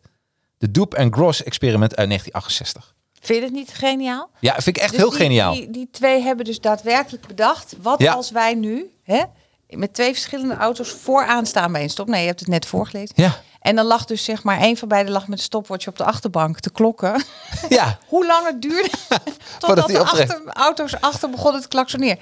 [0.57, 2.95] De Doop and Gross experiment uit 1968.
[3.21, 4.29] Vind je het niet geniaal?
[4.39, 5.53] Ja, vind ik echt Dus heel die, geniaal.
[5.53, 7.75] Die, die twee hebben dus daadwerkelijk bedacht.
[7.81, 8.13] Wat Ja.
[8.13, 9.21] als wij nu hè,
[9.69, 12.07] met twee verschillende auto's vooraan staan bij een stop?
[12.07, 13.13] Nee, je hebt het net voorgelezen.
[13.15, 15.97] Ja, En dan lag dus zeg maar één van beiden lag met een stopwatch op
[15.97, 17.23] de achterbank te klokken.
[17.69, 17.99] ja.
[18.07, 18.89] Hoe lang het duurde
[19.59, 22.19] totdat de achter, auto's achter begonnen te klaksoneren.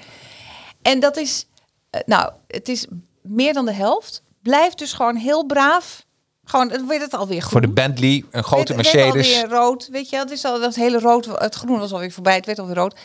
[0.82, 1.46] En dat is,
[1.90, 2.86] eh, nou, het is
[3.22, 4.22] meer dan de helft.
[4.42, 6.06] Blijft dus gewoon heel braaf.
[6.44, 7.50] Gewoon, het werd het alweer groen.
[7.50, 9.36] Voor de Bentley, een grote Het Mercedes.
[9.36, 12.34] alweer rood, weet je, het is al dat hele rood, het groen was alweer voorbij,
[12.34, 12.98] het werd alweer rood.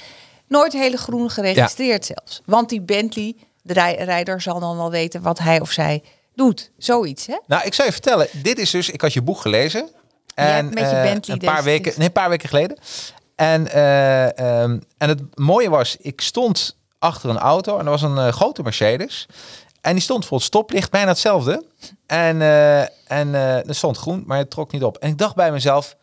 [0.47, 5.21] Nooit hele groen geregistreerd zelfs, want die Bentley, de rij- rijder zal dan wel weten
[5.21, 6.03] wat hij of zij
[6.35, 7.37] doet, zoiets, hè?
[7.47, 9.89] Nou, ik zou je vertellen, dit is dus, ik had je boek gelezen.
[10.35, 12.77] En hebt met je eh, Bentley een paar deze- weken, nee, een paar weken geleden.
[13.35, 18.01] En, eh, ehm, en het mooie was, ik stond achter een auto en er was
[18.01, 19.25] een eh, grote Mercedes.
[19.81, 21.65] En die stond voor het stoplicht, bijna hetzelfde.
[22.05, 22.41] En,
[23.07, 24.97] en er stond groen, maar het trok niet op.
[24.97, 25.95] En ik dacht bij mezelf,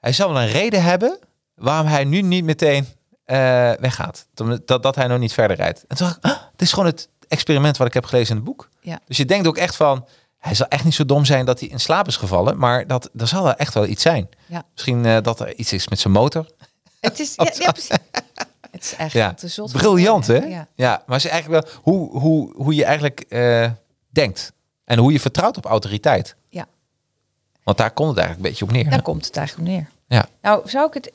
[0.00, 1.18] hij zal wel een reden hebben
[1.54, 2.86] waarom hij nu niet meteen
[3.24, 3.36] eh,
[3.72, 4.26] weggaat.
[4.64, 5.84] Dat, dat hij nog niet verder rijdt.
[5.88, 8.36] En toen dacht ik, ah, het is gewoon het experiment wat ik heb gelezen in
[8.36, 8.68] het boek.
[8.80, 8.98] Ja.
[9.06, 10.06] Dus je denkt ook echt van,
[10.38, 12.58] hij zal echt niet zo dom zijn dat hij in slaap is gevallen.
[12.58, 14.28] Maar dat, er zal wel echt wel iets zijn.
[14.46, 14.62] Ja.
[14.72, 16.46] Misschien eh, dat er iets is met zijn motor.
[17.00, 17.96] Het is, ja, ja, precies.
[18.70, 19.72] Het is Ja, te zot.
[19.72, 20.36] briljant hè?
[20.36, 20.66] Ja.
[20.74, 21.02] Ja.
[21.06, 23.70] maar het is eigenlijk wel hoe, hoe, hoe je eigenlijk eh,
[24.10, 24.52] denkt.
[24.84, 26.36] En hoe je vertrouwt op autoriteit.
[26.48, 26.66] ja,
[27.62, 28.84] Want daar komt het eigenlijk een beetje op neer.
[28.90, 29.02] daar hè?
[29.02, 29.88] komt het eigenlijk op neer.
[30.06, 30.26] Ja.
[30.42, 31.12] Nou, zou ik het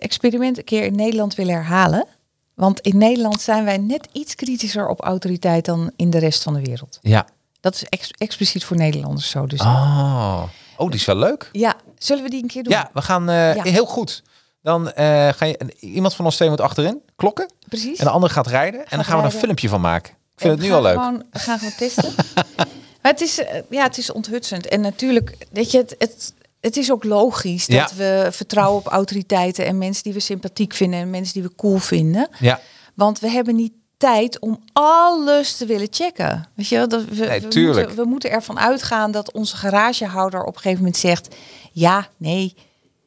[0.00, 2.06] experiment een keer in Nederland willen herhalen?
[2.54, 6.54] Want in Nederland zijn wij net iets kritischer op autoriteit dan in de rest van
[6.54, 6.98] de wereld.
[7.02, 7.26] Ja.
[7.60, 9.46] Dat is ex- expliciet voor Nederlanders zo.
[9.46, 10.42] Dus Oh.
[10.76, 11.48] oh, die is wel leuk.
[11.52, 12.72] ja, zullen we die een keer doen?
[12.72, 13.62] Ja, we gaan eh, Ja.
[13.62, 14.22] heel goed.
[14.62, 17.52] Dan eh, ga je, iemand van ons twee moet achterin klokken.
[17.68, 17.98] precies.
[17.98, 18.80] En de ander gaat rijden.
[18.80, 20.12] en dan gaan we er een filmpje van maken.
[20.12, 20.94] Ik vind En het nu al leuk.
[20.94, 22.12] Gewoon, we gaan gewoon testen.
[23.02, 24.66] maar het is, eh, ja, het is onthutsend.
[24.68, 27.82] En natuurlijk, weet je, het, het, het is ook logisch Ja.
[27.82, 31.54] dat we vertrouwen op autoriteiten en mensen die we sympathiek vinden en mensen die we
[31.56, 32.28] cool vinden.
[32.38, 32.60] Ja,
[32.94, 36.48] Want we hebben niet tijd om alles te willen checken.
[36.54, 40.54] Weet je, dat we, Nee, we, moeten, we moeten ervan uitgaan dat onze garagehouder op
[40.54, 41.34] een gegeven moment zegt:
[41.72, 42.54] ja, nee,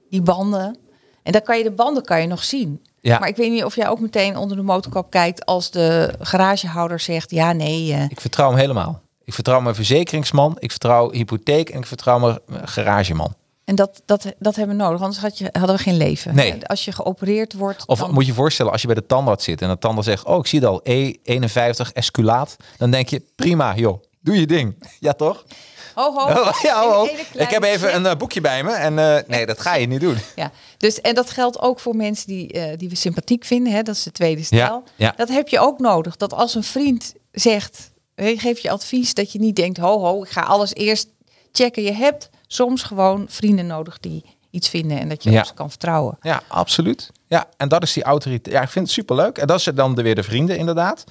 [0.09, 0.77] die banden.
[1.23, 2.81] En dan kan je de banden kan je nog zien.
[3.01, 3.19] Ja.
[3.19, 6.99] Maar ik weet niet of jij ook meteen onder de motorkap kijkt als de garagehouder
[6.99, 7.93] zegt: ja, nee.
[7.93, 9.01] eh, ik vertrouw hem helemaal.
[9.23, 10.55] Ik vertrouw mijn verzekeringsman.
[10.59, 11.69] Ik vertrouw hypotheek.
[11.69, 13.33] En ik vertrouw mijn garageman.
[13.74, 16.36] En dat, dat, dat hebben we nodig, anders had je, hadden we geen leven.
[16.36, 16.67] Nee.
[16.67, 17.88] Als je geopereerd wordt.
[17.88, 20.26] Of dan- moet je voorstellen, als je bij de tandarts zit en de tandarts zegt,
[20.26, 22.55] oh, ik zie het al, E51 esculaat.
[22.78, 24.84] Dan denk je, prima, joh, doe je ding.
[24.99, 25.45] Ja, toch?
[25.93, 26.51] Ho, ho.
[26.61, 27.05] ja, ho.
[27.05, 29.88] hele Ik heb even een eh, boekje bij me en eh, nee, dat ga je
[29.88, 30.17] niet doen.
[30.36, 33.74] Ja, dus en dat geldt ook voor mensen die, eh, die we sympathiek vinden.
[33.74, 33.82] Hè?
[33.82, 34.84] Dat is de tweede stijl.
[34.95, 35.13] ja.
[35.17, 36.15] Dat heb je ook nodig.
[36.15, 40.30] Dat als een vriend zegt, geeft je advies, dat je niet denkt, ho ho, ik
[40.30, 41.07] ga alles eerst
[41.51, 41.84] checken.
[41.84, 45.39] Je hebt soms gewoon vrienden nodig die iets vinden en dat je Ja.
[45.39, 46.17] op ze kan vertrouwen.
[46.21, 47.11] Ja, absoluut.
[47.27, 48.55] Ja, en dat is die autoriteit.
[48.55, 49.37] Ja, ik vind het superleuk.
[49.37, 51.03] En dat is dan de, weer de vrienden, inderdaad.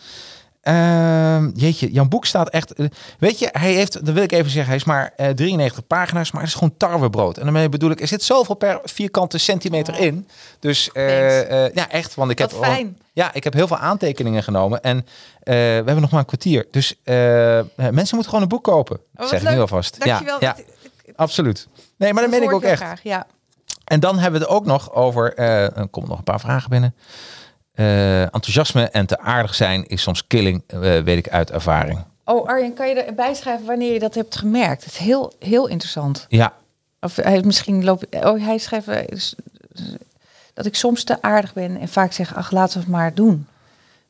[0.62, 2.72] Ehm, jeetje, Jan Boek staat echt...
[2.72, 2.86] eh,
[3.18, 6.30] weet je, hij heeft, dat wil ik even zeggen, hij is maar eh, 93 pagina's,
[6.30, 7.36] maar het is gewoon tarwebrood.
[7.36, 10.28] En daarmee bedoel ik, er zit zoveel per vierkante centimeter in.
[10.58, 12.62] Dus eh, eh, ja, echt, want ik Wat heb...
[12.64, 12.98] fijn.
[13.12, 16.66] Ja, ik heb heel veel aantekeningen genomen en eh, we hebben nog maar een kwartier.
[16.70, 18.98] Dus eh, eh, mensen moeten gewoon een boek kopen.
[19.16, 20.00] Oh, zeg ik nu alvast.
[20.04, 20.36] Dankjewel.
[20.40, 20.64] Ja, ja,
[21.16, 21.68] absoluut.
[21.96, 22.82] Nee, maar dat meen ik ook echt.
[22.82, 23.26] graag, Ja.
[23.84, 26.70] En dan hebben we het ook nog over, eh er komen nog een paar vragen
[26.70, 26.94] binnen.
[27.72, 32.04] Eh, enthousiasme en te aardig zijn is soms killing, eh, weet ik uit ervaring.
[32.24, 34.84] Oh Arjen, kan je erbij schrijven wanneer je dat hebt gemerkt?
[34.84, 36.26] Het is heel, heel interessant.
[36.28, 36.52] Ja,
[37.00, 38.06] Of hij misschien loopt.
[38.24, 38.86] Oh, hij schrijft
[40.54, 43.46] dat ik soms te aardig ben en vaak zeg: ach, laten we het maar doen.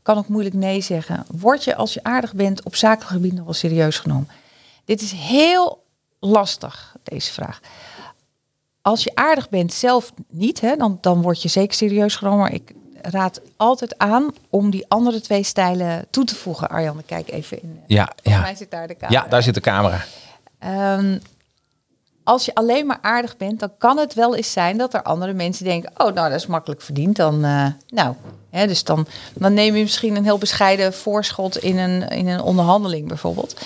[0.03, 1.25] Kan ook moeilijk nee zeggen.
[1.31, 4.29] Word je als je aardig bent op zakelijk gebied nog wel serieus genomen?
[4.85, 5.82] Dit is heel
[6.31, 7.61] lastig, deze vraag.
[8.83, 12.39] Als je aardig bent zelf niet, hè, dan, dan word je zeker serieus genomen.
[12.39, 16.69] Maar ik raad altijd aan om die andere twee stijlen toe te voegen.
[16.69, 17.81] Arjan, kijk even in.
[17.87, 18.41] ja, Volgens ja.
[18.41, 19.23] mij zit daar de camera.
[19.23, 20.05] Ja, daar zit de camera.
[20.59, 21.19] Ehm,
[22.25, 25.33] als je alleen maar aardig bent, dan kan het wel eens zijn dat er andere
[25.33, 27.17] mensen denken: Oh, nou, dat is makkelijk verdiend.
[27.17, 28.15] Dan, eh, nou,
[28.51, 32.41] hè, dus dan, dan neem je misschien een heel bescheiden voorschot in een, in een
[32.41, 33.61] onderhandeling, bijvoorbeeld.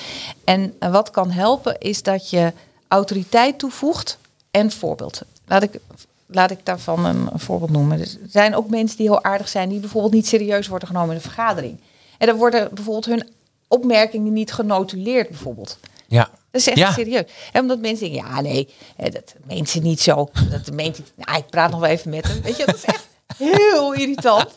[0.44, 2.52] En eh, wat kan helpen, is dat je
[2.88, 4.18] autoriteit toevoegt
[4.50, 5.22] en voorbeeld.
[5.46, 5.78] Laat ik,
[6.26, 8.00] laat ik daarvan een, voorbeeld noemen.
[8.00, 11.16] Er zijn ook mensen die heel aardig zijn, die bijvoorbeeld niet serieus worden genomen in
[11.16, 11.80] een vergadering.
[12.18, 13.28] En dan worden bijvoorbeeld hun
[13.68, 15.78] opmerkingen niet genotuleerd, bijvoorbeeld.
[16.06, 16.92] Ja, Dat is echt Ja.
[16.92, 17.24] serieus.
[17.52, 20.30] En omdat mensen denken, ja nee, dat meent ze niet zo.
[20.50, 22.42] Dat meent hij, nou, ik praat nog wel even met hem.
[22.42, 24.54] Weet je, dat is echt heel irritant.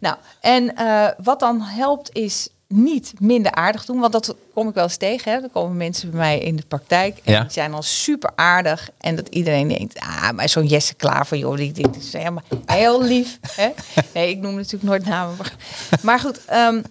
[0.00, 4.00] Nou, en eh, wat dan helpt is niet minder aardig doen.
[4.00, 5.32] Want dat kom ik wel eens tegen.
[5.32, 5.40] Hè.
[5.40, 7.20] Dan komen mensen bij mij in de praktijk.
[7.24, 7.40] En Ja.
[7.40, 8.90] die zijn dan super aardig.
[9.00, 13.02] En dat iedereen denkt, ah, maar zo'n Jesse Klaver, joh, die, die is helemaal heel
[13.02, 13.38] lief.
[13.50, 13.68] Hè.
[14.14, 15.36] Nee, ik noem natuurlijk nooit namen.
[15.36, 15.54] Maar,
[16.02, 16.82] maar goed, ehm,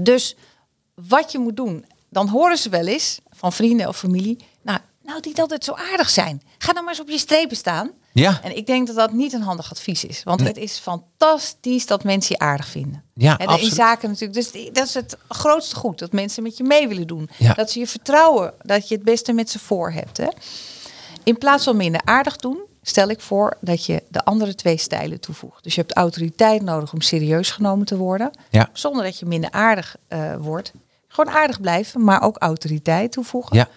[0.00, 0.36] dus
[0.94, 4.36] wat je moet doen, dan horen ze wel eens van vrienden of familie.
[4.62, 6.42] Nou, nou die altijd zo aardig zijn.
[6.58, 7.90] Ga dan maar eens op je strepen staan.
[8.12, 10.22] ja, En ik denk dat dat niet een handig advies is.
[10.22, 13.02] Want het is fantastisch dat mensen je aardig vinden.
[13.14, 14.34] Ja, En in zaken natuurlijk.
[14.34, 15.98] Dus dat is het grootste goed.
[15.98, 17.30] Dat mensen met je mee willen doen.
[17.38, 17.54] Ja.
[17.54, 18.54] Dat ze je vertrouwen.
[18.62, 20.16] Dat je het beste met ze voor hebt.
[20.16, 20.28] Hè?
[21.24, 25.20] In plaats van minder aardig doen, stel ik voor dat je de andere twee stijlen
[25.20, 25.64] toevoegt.
[25.64, 28.30] Dus je hebt autoriteit nodig om serieus genomen te worden.
[28.50, 28.68] Ja.
[28.72, 30.72] Zonder dat je minder aardig eh, wordt.
[31.12, 33.56] Gewoon aardig blijven, maar ook autoriteit toevoegen.
[33.56, 33.68] ja,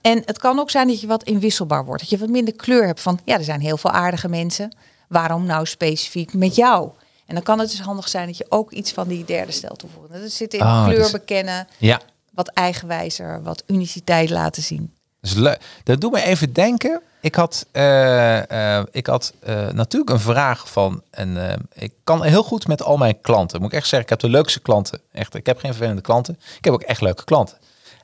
[0.00, 2.00] En het kan ook zijn dat je wat inwisselbaar wordt.
[2.00, 4.76] Dat je wat minder kleur hebt van, ja, er zijn heel veel aardige mensen.
[5.08, 6.90] Waarom nou specifiek met jou?
[7.26, 9.74] En dan kan het dus handig zijn dat je ook iets van die derde stijl
[9.76, 10.12] toevoegt.
[10.12, 12.00] Dat zit in Oh, kleur dus- bekennen, ja.
[12.34, 14.92] wat eigenwijzer, wat uniciteit laten zien.
[15.20, 15.60] Dat is leuk.
[15.84, 17.00] Dat doet me even denken.
[17.26, 21.02] Ik had, eh, eh, ik had eh, natuurlijk een vraag van...
[21.10, 23.60] En, ik kan heel goed met al mijn klanten.
[23.60, 25.00] Moet ik echt zeggen, ik heb de leukste klanten.
[25.12, 26.38] Echt, ik heb geen vervelende klanten.
[26.58, 27.58] Ik heb ook echt leuke klanten.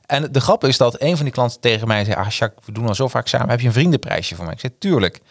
[0.05, 2.15] En de grap is dat een van die klanten tegen mij zei...
[2.15, 3.49] Ah, Jacques, we doen al zo vaak samen.
[3.49, 4.53] Heb je een vriendenprijsje voor mij?
[4.53, 5.21] Ik zei, tuurlijk.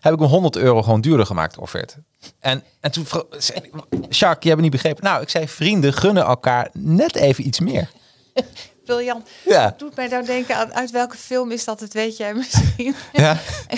[0.00, 1.96] Heb ik hem 100 euro gewoon duurder gemaakt, offerte.
[2.38, 3.70] En, en toen zei
[4.08, 5.04] Jacques, je hebt niet begrepen.
[5.04, 7.90] Nou, ik zei, vrienden gunnen elkaar net even iets meer.
[8.86, 9.74] Wiljan, Ja.
[9.76, 11.80] doet mij nou denken aan uit welke film is dat?
[11.80, 12.94] Het weet jij misschien.
[13.12, 13.36] Ja.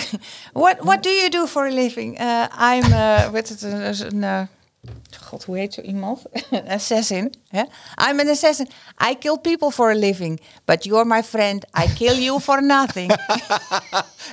[0.53, 2.21] what, what do you do for a living?
[2.21, 2.43] Uh,
[2.73, 4.41] I'm, uh, het, een, uh,
[5.23, 6.21] god, hoe heet zo iemand?
[6.67, 7.33] assassin.
[7.47, 7.59] Hè?
[8.09, 8.67] I'm an assassin.
[9.09, 10.41] I kill people for a living.
[10.65, 11.65] But you're my friend.
[11.83, 13.11] I kill you for nothing.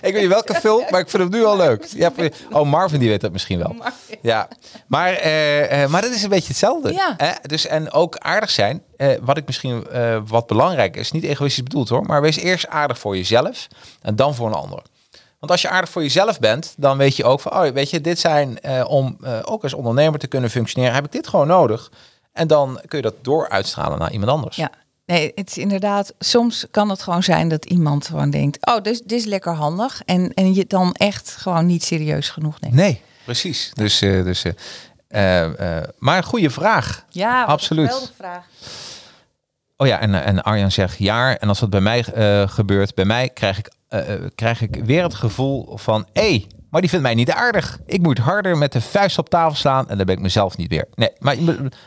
[0.02, 1.84] Ik weet niet welke film, maar ik vind hem nu al leuk.
[1.84, 2.12] Ja,
[2.50, 3.74] oh, Marvin die weet dat misschien wel.
[4.22, 4.48] Ja,
[4.86, 6.92] maar, eh, eh, maar dat is een beetje hetzelfde.
[6.92, 7.16] Ja.
[7.42, 8.82] Dus, en ook aardig zijn.
[8.96, 12.68] eh, wat ik misschien eh, wat belangrijk is, niet egoïstisch bedoeld hoor, maar wees eerst
[12.68, 13.66] aardig voor jezelf
[14.02, 14.82] en dan voor een ander.
[15.44, 18.00] Want als je aardig voor jezelf bent, dan weet je ook van, oh, weet je,
[18.00, 21.46] dit zijn eh, om eh, ook als ondernemer te kunnen functioneren, heb ik dit gewoon
[21.46, 21.90] nodig.
[22.32, 24.56] En dan kun je dat door uitstralen naar iemand anders.
[24.56, 24.70] Ja,
[25.06, 29.02] nee, het is inderdaad, soms kan het gewoon zijn dat iemand gewoon denkt, oh, dit,
[29.04, 30.02] dit is lekker handig.
[30.04, 32.74] En, en je dan echt gewoon niet serieus genoeg neemt.
[32.74, 33.70] Nee, precies.
[33.74, 34.44] Dus, eh, dus,
[35.98, 37.04] maar een goede vraag.
[37.08, 37.86] Ja, een Absoluut.
[37.86, 38.44] geweldige vraag.
[39.76, 41.38] Oh ja, en, en Arjan zegt ja.
[41.38, 42.04] En als dat bij mij
[42.48, 43.72] gebeurt, bij mij krijg ik,
[44.34, 46.06] krijg ik weer het gevoel van...
[46.12, 47.78] hé, hey, maar die vindt mij niet aardig.
[47.86, 50.68] Ik moet harder met de vuist op tafel slaan en dan ben ik mezelf niet
[50.70, 50.86] weer.
[50.94, 51.36] Nee, maar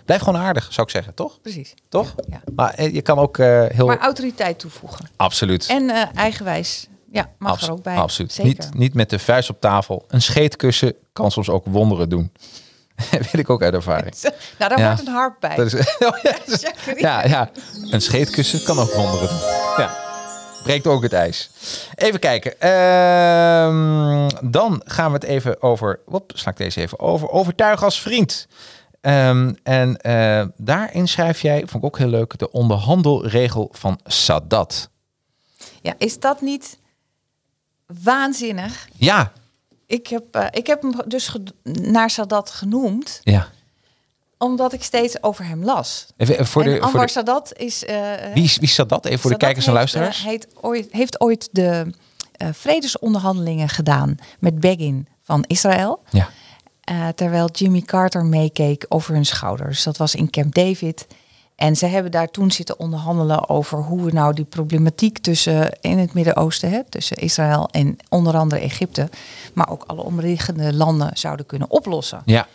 [0.06, 1.42] blijf gewoon aardig, zou ik zeggen, toch?
[1.42, 1.74] Precies.
[1.90, 2.16] Toch?
[2.30, 2.42] Ja.
[2.56, 3.86] Maar eh, je kan ook eh, heel...
[3.88, 5.06] Maar autoriteit toevoegen.
[5.16, 5.66] absoluut.
[5.70, 6.88] En eh, eigenwijs.
[7.12, 7.96] Ja, mag Abs- er ook bij.
[7.96, 8.32] Absoluut.
[8.32, 8.50] Zeker.
[8.50, 10.06] Niet, niet met de vuist op tafel.
[10.08, 12.32] Een scheetkussen kan soms ook wonderen doen.
[13.12, 14.16] Weet ik ook uit ervaring.
[14.60, 14.86] Nou, daar Ja.
[14.86, 15.56] wordt een harp bij.
[15.56, 15.74] Dat is,
[16.08, 16.36] oh ja,
[16.96, 17.50] ja, ja,
[17.90, 19.38] een scheetkussen kan ook wonderen doen.
[19.78, 20.07] Ja.
[20.68, 21.50] Breekt ook het ijs.
[21.96, 22.60] Even kijken.
[22.60, 26.00] Ehm, dan gaan we het even over.
[26.06, 27.30] Wop, sla ik deze even over.
[27.30, 28.48] Overtuig als vriend.
[29.02, 34.90] Ehm, en eh, daarin schrijf jij, vond ik ook heel leuk, de onderhandelregel van Sadat.
[35.82, 36.78] Ja, is dat niet
[38.04, 38.88] waanzinnig?
[38.96, 39.32] Ja,
[39.86, 43.48] Ik heb, eh, ik heb hem dus naar Sadat genoemd, ja.
[44.38, 46.06] Omdat ik steeds over hem las.
[46.18, 47.86] Even, voor en de, voor Anwar de, Sadat is...
[47.86, 47.98] eh,
[48.34, 49.06] wie, is- wie is Sadat?
[49.06, 50.20] Even voor de kijkers en heeft, luisteraars.
[50.20, 51.94] eh, heet ooit, heeft ooit de
[52.32, 56.02] eh, vredesonderhandelingen gedaan met Begin van Israël.
[56.10, 56.30] ja.
[56.84, 59.84] Eh, terwijl Jimmy Carter meekeek over hun schouders.
[59.84, 61.08] Dat was in Camp David.
[61.56, 65.98] En ze hebben daar toen zitten onderhandelen over hoe we nou die problematiek tussen in
[65.98, 69.10] het Midden-Oosten, tussen Israël en onder andere Egypte,
[69.54, 72.22] maar ook alle omliggende landen zouden kunnen oplossen.
[72.26, 72.48] ja.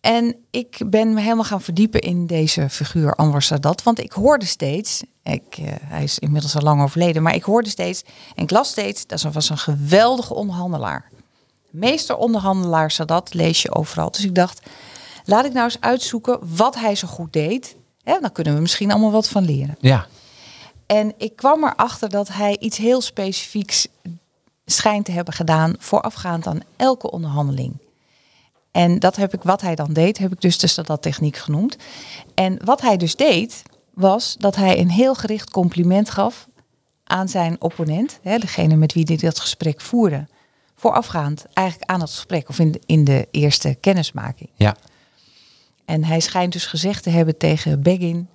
[0.00, 3.82] En ik ben me helemaal gaan verdiepen in deze figuur Anwar Sadat.
[3.82, 7.68] Want ik hoorde steeds, ik, eh, hij is inmiddels al lang overleden, maar ik hoorde
[7.68, 8.02] steeds
[8.34, 11.10] en ik las steeds, dat was een geweldige onderhandelaar.
[11.70, 14.10] Meester onderhandelaar Sadat lees je overal.
[14.10, 14.60] Dus ik dacht,
[15.24, 17.76] laat ik nou eens uitzoeken wat hij zo goed deed.
[18.02, 19.76] Hè, dan kunnen we misschien allemaal wat van leren.
[19.80, 20.06] Ja.
[20.86, 23.88] En ik kwam erachter dat hij iets heel specifieks
[24.64, 27.78] schijnt te hebben gedaan voorafgaand aan elke onderhandeling.
[28.70, 31.76] En dat heb ik, wat hij dan deed, heb ik dus de Sadat techniek genoemd.
[32.34, 33.62] En wat hij dus deed,
[33.94, 36.48] was dat hij een heel gericht compliment gaf
[37.04, 40.26] aan zijn opponent, hè, degene met wie hij dat gesprek voerde.
[40.74, 44.50] Voorafgaand eigenlijk aan het gesprek of in de, in de eerste kennismaking.
[44.54, 44.76] Ja.
[45.84, 48.28] En hij schijnt dus gezegd te hebben tegen Begin,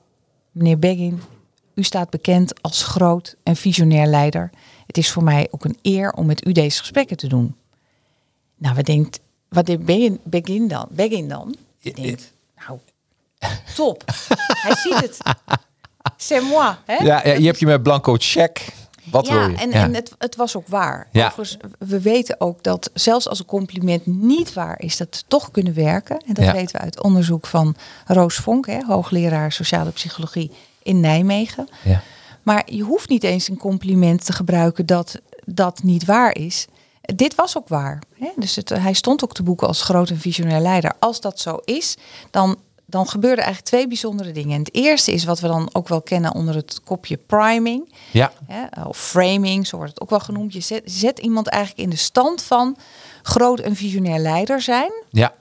[0.51, 1.21] meneer Begin,
[1.73, 4.49] u staat bekend als groot en visionair leider.
[4.87, 7.55] Het is voor mij ook een eer om met u deze gesprekken te doen.
[8.57, 9.19] Nou, wat denkt,
[9.53, 10.87] wat deed Begin, Begin dan?
[10.89, 11.55] Begin dan?
[11.81, 12.31] Denkt,
[12.67, 12.79] nou,
[13.75, 14.03] top.
[14.37, 15.17] hij ziet het.
[16.17, 16.75] C'est moi.
[16.85, 16.95] Hè?
[16.95, 18.65] Ja, ja, je hebt je met blanco check.
[19.03, 19.55] Wat wil Ja, je?
[19.55, 19.83] en, ja.
[19.83, 21.07] en het, het was ook waar.
[21.11, 21.25] Ja.
[21.25, 25.73] Overigens, we weten ook dat zelfs als een compliment niet waar is, dat toch kunnen
[25.73, 26.17] werken.
[26.25, 27.75] En dat weten we uit onderzoek van
[28.05, 30.51] Roos Vonk, hè, hoogleraar sociale psychologie
[30.83, 31.69] in Nijmegen.
[31.83, 32.01] ja.
[32.43, 36.67] Maar je hoeft niet eens een compliment te gebruiken dat dat niet waar is.
[37.15, 38.01] Dit was ook waar.
[38.19, 38.29] Hè?
[38.35, 40.93] Dus het, hij stond ook te boeken als groot en visionair leider.
[40.99, 41.97] Als dat zo is,
[42.31, 44.53] dan, dan gebeuren eigenlijk twee bijzondere dingen.
[44.53, 47.93] En het eerste is wat we dan ook wel kennen onder het kopje priming.
[48.11, 48.31] ja.
[48.45, 50.53] Hè, of framing, zo wordt het ook wel genoemd.
[50.53, 52.77] Je zet, zet iemand eigenlijk in de stand van
[53.23, 54.91] groot en visionair leider zijn.
[55.09, 55.33] ja.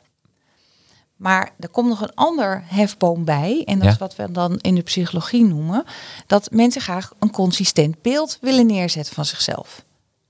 [1.16, 3.62] Maar er komt nog een ander hefboom bij.
[3.66, 3.90] En dat Ja.
[3.92, 5.84] is wat we dan in de psychologie noemen.
[6.26, 9.84] Dat mensen graag een consistent beeld willen neerzetten van zichzelf.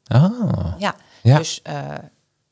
[0.06, 0.72] Ah.
[0.78, 1.38] Ja, Ja.
[1.38, 1.84] dus eh,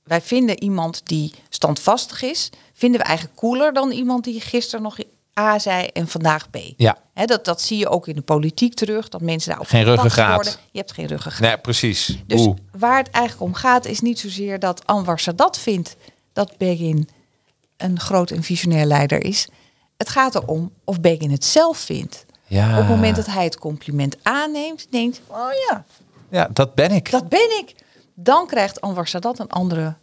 [0.04, 4.98] wij vinden iemand die standvastig is, vinden we eigenlijk cooler dan iemand die gisteren nog
[5.38, 6.56] A zei en vandaag B.
[6.76, 9.08] Ja, Hè, dat, dat zie je ook in de politiek terug.
[9.08, 10.34] Dat mensen daar op Geen ruggengraat.
[10.34, 10.52] worden.
[10.70, 11.48] Je hebt geen ruggengraat.
[11.48, 12.18] nee, precies.
[12.26, 12.56] Dus Oeh.
[12.78, 15.96] waar het eigenlijk om gaat is niet zozeer dat Anwar Sadat vindt
[16.32, 17.08] dat Begin
[17.76, 19.48] een groot en visionair leider is.
[19.96, 22.24] Het gaat erom of Begin het zelf vindt.
[22.46, 22.70] Ja.
[22.70, 25.84] Op het moment dat hij het compliment aanneemt, denkt, oh ja,
[26.30, 27.10] Ja, dat ben ik.
[27.10, 27.74] dat ben ik.
[28.22, 29.96] Dan krijgt Anwar Sadat een andere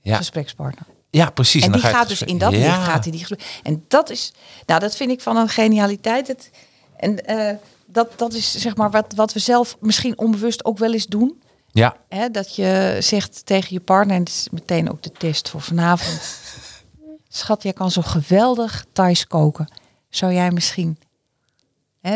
[0.00, 0.16] ja.
[0.16, 0.86] gesprekspartner.
[1.10, 1.64] ja, precies.
[1.64, 2.58] En die gaat het dus in dat ja.
[2.58, 3.60] licht gaat hij die gesprek.
[3.62, 4.32] En dat is,
[4.66, 6.26] nou, dat vind ik van een genialiteit.
[6.26, 6.50] Het,
[6.96, 10.92] en eh, dat, dat is zeg maar wat, wat we zelf misschien onbewust ook wel
[10.92, 11.42] eens doen.
[11.70, 15.48] Ja, Hè, dat je zegt tegen je partner, en dat is meteen ook de test
[15.48, 16.20] voor vanavond.
[17.28, 19.72] Schat, jij kan zo geweldig Thais koken.
[20.08, 20.98] Zou jij misschien,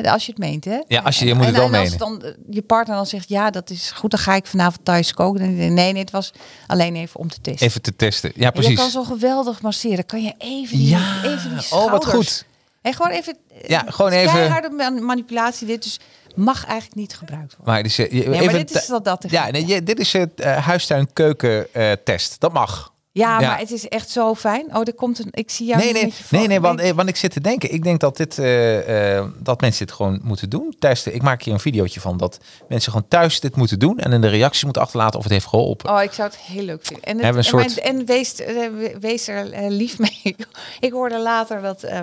[0.05, 0.78] als je het meent, hè?
[0.88, 1.99] Ja, als je- je moet het en- wel en menen.
[1.99, 5.12] dan eh, je partner dan zegt, ja, dat is goed, dan ga ik vanavond Thais
[5.14, 5.40] koken.
[5.40, 6.32] Dan nee, nee, het was
[6.66, 7.66] alleen even om te testen.
[7.66, 8.32] even te testen.
[8.34, 8.76] Ja, En Je precies.
[8.78, 10.07] kan zo geweldig masseren.
[10.07, 12.05] Kan je even die, Ja, even die oh, schouders.
[12.05, 12.45] wat goed.
[12.82, 13.36] En gewoon even.
[13.66, 15.66] Ja, gewoon even- man- manipulatie.
[15.66, 16.01] Dit dus
[16.34, 17.74] mag eigenlijk niet gebruikt worden.
[17.74, 20.40] Maar, dus, eh, je- maar dit is dat- dat Ja, nee, je- dit is het
[20.40, 22.40] eh, huistuin-keuken eh, test.
[22.40, 22.91] Dat mag.
[23.15, 23.49] Ja, Ja.
[23.49, 24.77] maar het is echt zo fijn.
[24.77, 25.29] Oh, er komt een.
[25.31, 27.73] Ik zie jou nee, nee, nee, nee, want, eh, want ik zit te denken.
[27.73, 30.75] Ik denk dat, dit, eh, eh, dat mensen dit gewoon moeten doen.
[30.79, 31.15] Testen.
[31.15, 32.39] Ik maak hier een videootje van dat
[32.69, 33.99] mensen gewoon thuis dit moeten doen.
[33.99, 35.91] En in de reacties moeten achterlaten of het heeft geholpen.
[35.91, 37.05] Oh, ik zou het heel leuk vinden.
[37.05, 40.21] En, het, een en, soort- mijn- en wees, we- wees er lief mee.
[40.81, 42.01] ik hoorde later dat eh,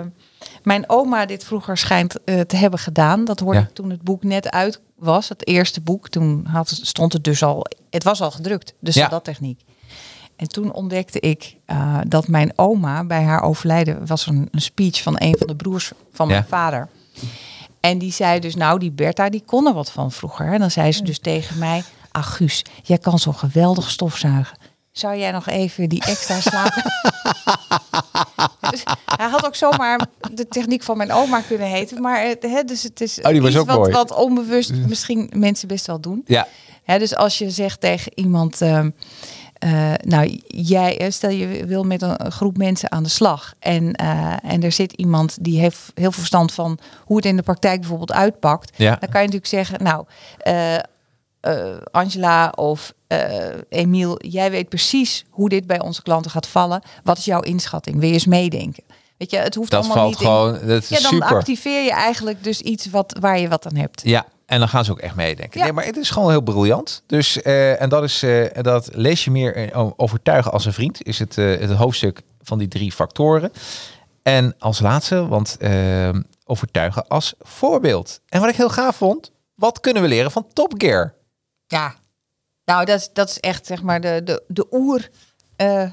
[0.62, 2.14] mijn oma dit vroeger schijnt
[2.46, 3.24] te hebben gedaan.
[3.24, 3.64] Dat hoorde Ja.
[3.64, 5.28] ik toen het boek net uit was.
[5.28, 6.08] Het eerste boek.
[6.08, 7.66] Toen had, stond het dus al.
[7.90, 8.74] Het was al gedrukt.
[8.80, 9.08] Dus Ja.
[9.08, 9.60] dat techniek.
[10.40, 15.02] En toen ontdekte ik eh, dat mijn oma bij haar overlijden was een, een speech
[15.02, 16.46] van een van de broers van mijn Ja.
[16.48, 16.88] vader.
[17.80, 20.52] En die zei dus, nou, die Bertha, die kon er wat van vroeger.
[20.52, 24.56] En dan zei ze dus tegen mij, ach Guus, jij kan zo geweldig stofzuigen.
[24.92, 26.82] Zou jij nog even die extra slapen?
[28.70, 28.82] dus
[29.16, 32.00] hij had ook zomaar de techniek van mijn oma kunnen heten.
[32.02, 33.92] Maar hè, dus het is Oh, die was ook wat, mooi.
[33.92, 36.22] wat onbewust misschien mensen best wel doen.
[36.26, 36.46] Ja,
[36.84, 38.90] Hè, dus als je zegt tegen iemand, ehm,
[39.60, 43.92] eh, nou jij, eh, stel je wil met een groep mensen aan de slag en,
[43.94, 47.42] eh, en er zit iemand die heeft heel veel verstand van hoe het in de
[47.42, 48.88] praktijk bijvoorbeeld uitpakt, Ja.
[48.90, 50.04] dan kan je natuurlijk zeggen, nou
[51.90, 52.92] Angela of
[53.68, 56.82] Emiel, jij weet precies hoe dit bij onze klanten gaat vallen.
[57.04, 57.98] Wat is jouw inschatting?
[57.98, 58.82] Wil je eens meedenken?
[59.16, 60.68] Weet je, het hoeft dat allemaal valt niet in- gewoon.
[60.68, 61.36] Dat is Ja, dan super.
[61.36, 64.00] activeer je eigenlijk dus iets wat, waar je wat aan hebt.
[64.04, 65.58] Ja, en dan gaan ze ook echt meedenken.
[65.58, 65.64] Ja.
[65.64, 67.02] Nee, maar het is gewoon heel briljant.
[67.06, 71.02] Dus, eh, en dat is, eh, dat lees je meer eh, overtuigen als een vriend,
[71.06, 73.52] is het, het hoofdstuk van die drie factoren.
[74.22, 75.56] En als laatste, want
[76.44, 78.20] overtuigen als voorbeeld.
[78.28, 81.14] En wat ik heel gaaf vond, wat kunnen we leren van Top Gear?
[81.66, 81.94] Ja,
[82.64, 85.08] nou, dat is, dat is echt zeg maar de, de, de oer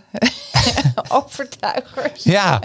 [1.09, 2.23] overtuigers.
[2.23, 2.59] Ja,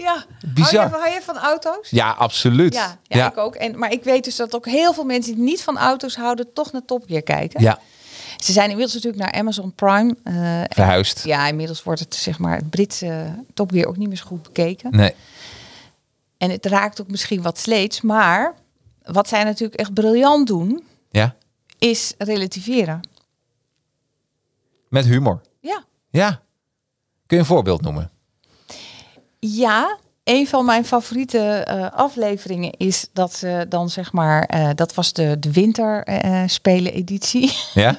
[0.00, 0.24] Ja,
[0.54, 0.80] Bizar.
[0.80, 1.90] Hou je, hou je van auto's?
[1.90, 2.74] ja absoluut.
[2.74, 3.54] Ja, ja, ik ook.
[3.54, 6.52] En, maar ik weet dus dat ook heel veel mensen die niet van auto's houden,
[6.52, 7.60] toch naar Top Gear kijken.
[7.62, 7.78] Ja,
[8.36, 10.16] Ze zijn inmiddels natuurlijk naar Amazon Prime.
[10.24, 10.34] eh,
[10.68, 11.24] verhuisd.
[11.24, 14.42] ja, inmiddels wordt het zeg maar het Britse Top Gear ook niet meer zo goed
[14.42, 14.90] bekeken.
[14.96, 15.14] Nee.
[16.38, 18.00] En het raakt ook misschien wat sleets.
[18.00, 18.54] Maar
[19.02, 21.34] wat zij natuurlijk echt briljant doen, Ja,
[21.78, 23.00] is relativeren.
[24.88, 25.40] met humor.
[25.60, 25.84] Ja.
[26.10, 26.30] Ja.
[27.26, 28.10] Kun je een voorbeeld noemen?
[29.40, 34.94] Ja, een van mijn favoriete eh, afleveringen is dat ze dan zeg maar, eh, dat
[34.94, 37.52] was de, de winterspelen editie.
[37.74, 37.98] Ja?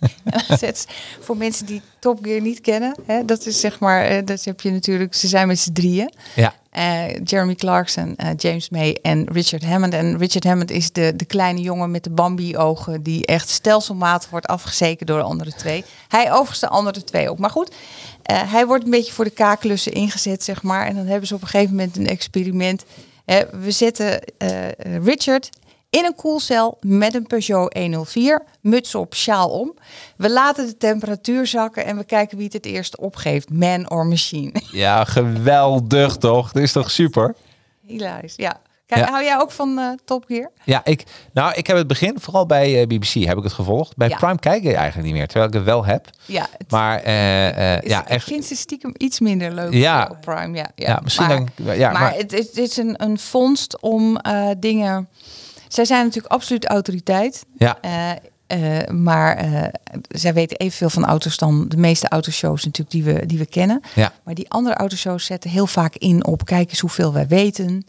[1.20, 4.60] Voor mensen die Top Gear niet kennen, hè, dat is zeg maar, eh, dat heb
[4.60, 6.12] je natuurlijk, ze zijn met z'n drieën.
[6.34, 6.54] Ja.
[6.72, 9.94] Eh, Jeremy Clarkson, eh, James May en Richard Hammond.
[9.94, 13.02] En Richard Hammond is de, de kleine jongen met de Bambi-ogen...
[13.02, 15.84] die echt stelselmatig wordt afgezeken door de andere twee.
[16.08, 17.38] Hij overigens de andere twee ook.
[17.38, 17.74] Maar goed,
[18.22, 20.86] eh, hij wordt een beetje voor de kaakklussen ingezet, zeg maar.
[20.86, 22.84] En dan hebben ze op een gegeven moment een experiment.
[23.50, 24.20] We zetten
[25.02, 25.48] Richard
[25.92, 29.74] in een koelcel met een Peugeot 104, muts op, sjaal om.
[30.16, 33.50] We laten de temperatuur zakken en we kijken wie het het eerst opgeeft.
[33.50, 34.52] Man or machine.
[34.72, 36.52] Ja, geweldig toch?
[36.52, 37.34] Dat is toch super?
[37.86, 38.60] Hilarisch, ja.
[38.86, 39.10] Kijk, Ja.
[39.10, 40.50] hou jij ook van eh Top Gear?
[40.64, 43.96] Ja, ik, nou, ik heb het begin, vooral bij eh, BBC heb ik het gevolgd.
[43.96, 44.16] Bij Ja.
[44.16, 46.08] Prime kijk ik eigenlijk niet meer, terwijl ik het wel heb.
[46.26, 48.24] Ja, het Maar eh, is- ja, ik echt.
[48.26, 50.08] vind ze stiekem iets minder leuk Ja.
[50.10, 50.56] op Prime.
[50.56, 50.88] Ja, ja.
[50.88, 51.76] Ja, misschien maar, dan.
[51.76, 54.18] Ja, maar, maar, het, is- het is een, een vondst om
[54.58, 55.08] dingen...
[55.72, 57.44] Zij zijn natuurlijk absoluut autoriteit.
[57.58, 58.10] ja, eh,
[58.46, 59.62] eh, maar eh,
[60.08, 63.80] zij weten evenveel van auto's dan de meeste autoshows natuurlijk die we, die we kennen.
[63.94, 67.84] ja, Maar die andere autoshows zetten heel vaak in op kijk eens hoeveel wij weten.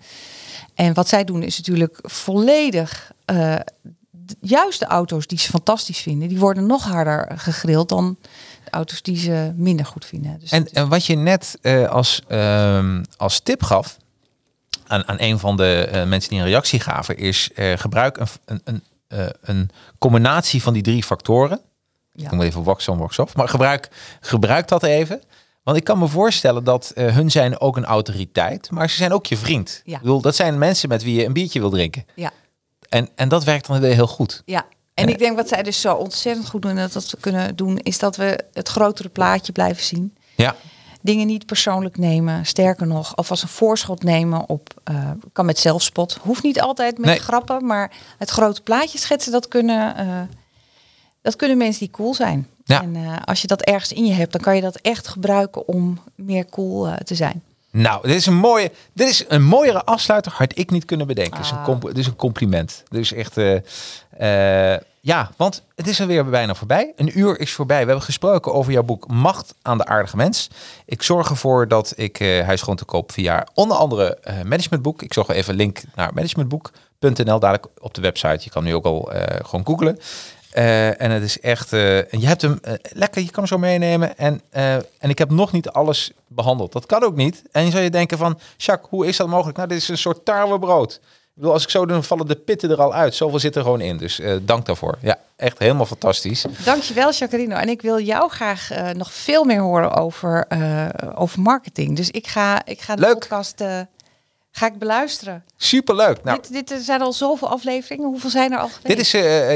[0.73, 6.27] En wat zij doen is natuurlijk volledig d- juist de auto's die ze fantastisch vinden,
[6.27, 8.17] die worden nog harder gegrild dan
[8.63, 10.37] de auto's die ze minder goed vinden.
[10.39, 11.57] Dus En, en wat je net
[11.89, 13.97] als, ehm, als tip gaf,
[14.87, 18.27] aan, aan een van de eh, mensen die een reactie gaven, is eh, gebruik een,
[18.45, 21.61] een, een, eh, een combinatie van die drie factoren.
[22.11, 22.25] Ja.
[22.25, 23.35] Ik noem even wax on, wax off.
[23.35, 23.89] Maar gebruik,
[24.21, 25.21] gebruik dat even.
[25.63, 29.13] Want ik kan me voorstellen dat eh, hun zijn ook een autoriteit, maar ze zijn
[29.13, 29.81] ook je vriend.
[29.85, 29.95] Ja.
[29.95, 32.05] Ik bedoel, dat zijn mensen met wie je een biertje wil drinken.
[32.15, 32.31] Ja.
[32.89, 34.41] En, en dat werkt dan weer heel goed.
[34.45, 37.17] Ja, en ik denk wat zij dus zo ontzettend goed doen en dat, dat we
[37.17, 40.17] kunnen doen, is dat we het grotere plaatje blijven zien.
[40.35, 40.55] Ja,
[41.03, 46.17] Dingen niet persoonlijk nemen, sterker nog, alvast een voorschot nemen op, eh, kan met zelfspot.
[46.21, 47.19] Hoeft niet altijd met Nee.
[47.19, 50.21] grappen, maar het grote plaatje schetsen, dat kunnen, eh,
[51.21, 52.47] dat kunnen mensen die cool zijn.
[52.63, 52.81] Ja.
[52.81, 55.67] En eh, als je dat ergens in je hebt, dan kan je dat echt gebruiken
[55.67, 57.43] om meer cool te zijn.
[57.71, 61.37] Nou, dit is een mooie, dit is een mooiere afsluiter had ik niet kunnen bedenken.
[61.37, 61.97] Het, is een Ah.
[61.97, 62.83] is een compliment.
[62.89, 63.35] Dus echt,
[65.05, 66.93] ja, want het is alweer bijna voorbij.
[66.95, 67.79] Een uur is voorbij.
[67.79, 70.49] We hebben gesproken over jouw boek Macht aan de aardige mens.
[70.85, 74.41] Ik zorg ervoor dat ik, eh hij is gewoon te koop via onder andere eh,
[74.41, 75.01] managementboek.
[75.01, 78.39] Ik zorg even een link naar managementboek.nl dadelijk op de website.
[78.43, 79.99] Je kan nu ook al eh, gewoon googlen.
[80.97, 84.17] En het is echt, je hebt hem lekker, je kan hem zo meenemen.
[84.17, 84.41] En,
[84.99, 86.71] en ik heb nog niet alles behandeld.
[86.71, 87.43] Dat kan ook niet.
[87.51, 89.57] En je zou je denken van, Jacques, hoe is dat mogelijk?
[89.57, 90.99] Nou, dit is een soort tarwebrood.
[91.35, 93.15] Bedoel, als ik zo doe, dan vallen de pitten er al uit.
[93.15, 93.97] Zoveel zit er gewoon in.
[93.97, 94.97] Dus eh, dank daarvoor.
[95.01, 96.45] Ja, echt helemaal fantastisch.
[96.65, 97.55] Dankjewel, Jacarino.
[97.55, 101.95] En ik wil jou graag eh, nog veel meer horen over, eh, over marketing.
[101.95, 103.13] Dus ik ga, ik ga de Leuk.
[103.13, 103.63] podcast
[104.51, 105.43] ga ik beluisteren.
[105.57, 106.23] Superleuk.
[106.23, 108.09] Nou, dit, dit zijn al zoveel afleveringen.
[108.09, 108.87] Hoeveel zijn er al geweest?
[108.87, 109.11] Dit is,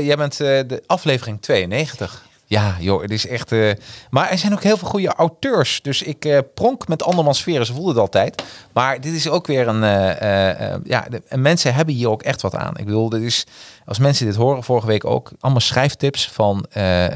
[0.05, 2.26] jij bent de aflevering 92.
[2.49, 3.51] Ja, joh, het is echt.
[3.51, 3.71] eh,
[4.09, 5.81] maar er zijn ook heel veel goede auteurs.
[5.81, 7.65] Dus ik eh, pronk met andermans veren.
[7.65, 8.43] Ze voelde het altijd.
[8.73, 9.83] Maar dit is ook weer een.
[9.83, 12.77] eh, ja, de, en mensen hebben hier ook echt wat aan.
[12.77, 13.45] Ik bedoel, dit is.
[13.85, 15.31] Als mensen dit horen, vorige week ook.
[15.39, 16.65] Allemaal schrijftips van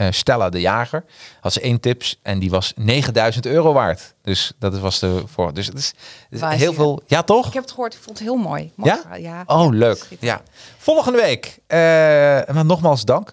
[0.10, 1.04] Stella de Jager.
[1.42, 4.14] Had ze één tips en die was 9000 euro waard.
[4.22, 5.54] Dus dat was de voor.
[5.54, 5.94] Dus het is,
[6.30, 7.02] het is heel veel.
[7.08, 7.48] Ja, toch?
[7.48, 8.72] Ik heb het gehoord, ik vond het heel mooi.
[8.76, 9.16] Mooi Ja?
[9.16, 9.44] ja.
[9.46, 10.08] Oh, leuk.
[10.20, 10.42] Ja.
[10.78, 11.58] Volgende week.
[12.54, 13.32] maar nogmaals dank.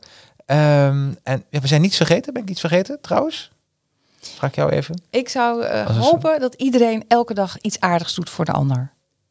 [0.49, 2.33] Ehm, en ja, we zijn niets vergeten.
[2.33, 3.51] Ben ik iets vergeten trouwens?
[4.21, 5.03] Vraag ik jou even.
[5.11, 8.77] Ik zou eh, hopen dat iedereen elke dag iets aardigs doet voor de ander.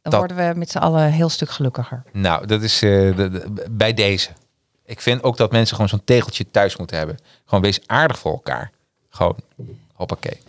[0.01, 2.03] Dan Dat- worden we met z'n allen een heel stuk gelukkiger.
[2.11, 4.30] Nou, dat is eh, de- de- bij deze.
[4.86, 7.18] Ik vind ook dat mensen gewoon zo'n tegeltje thuis moeten hebben.
[7.45, 8.72] Gewoon wees aardig voor elkaar.
[9.09, 9.36] Gewoon.
[9.93, 10.39] Hoppakee.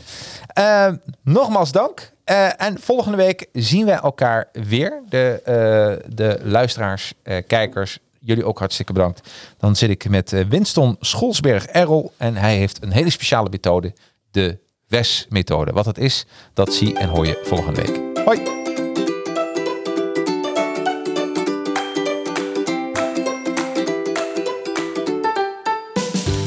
[0.47, 2.13] Ehm, nogmaals dank.
[2.25, 5.03] Eh, en volgende week zien wij elkaar weer.
[5.09, 7.13] De, eh, de luisteraars,
[7.47, 9.31] kijkers, jullie ook hartstikke bedankt.
[9.59, 12.13] Dan zit ik met eh, Winston Scholsberg-Errol.
[12.17, 13.93] En hij heeft een hele speciale methode.
[14.31, 15.73] De WES-methode.
[15.73, 18.25] Wat dat is, dat zie en hoor je volgende week.
[18.25, 18.57] Hoi!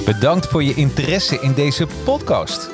[0.05, 2.69] Bedankt voor je interesse in deze podcast.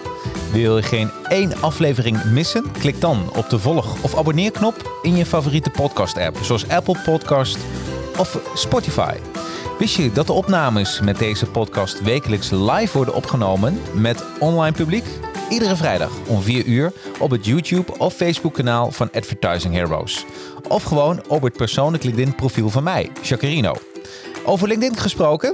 [0.51, 2.71] Wil je geen één aflevering missen?
[2.71, 7.57] Klik dan op de volg- of abonneerknop in je favoriete podcast-app, zoals Apple Podcast
[8.18, 9.15] of Spotify.
[9.80, 15.05] Wist je dat de opnames met deze podcast wekelijks live worden opgenomen met online publiek?
[15.49, 20.26] Iedere vrijdag om 4 uur op het YouTube of Facebook kanaal van Advertising Heroes.
[20.68, 23.76] Of gewoon op het persoonlijk LinkedIn profiel van mij, Jacarino.
[24.45, 25.53] Over LinkedIn gesproken?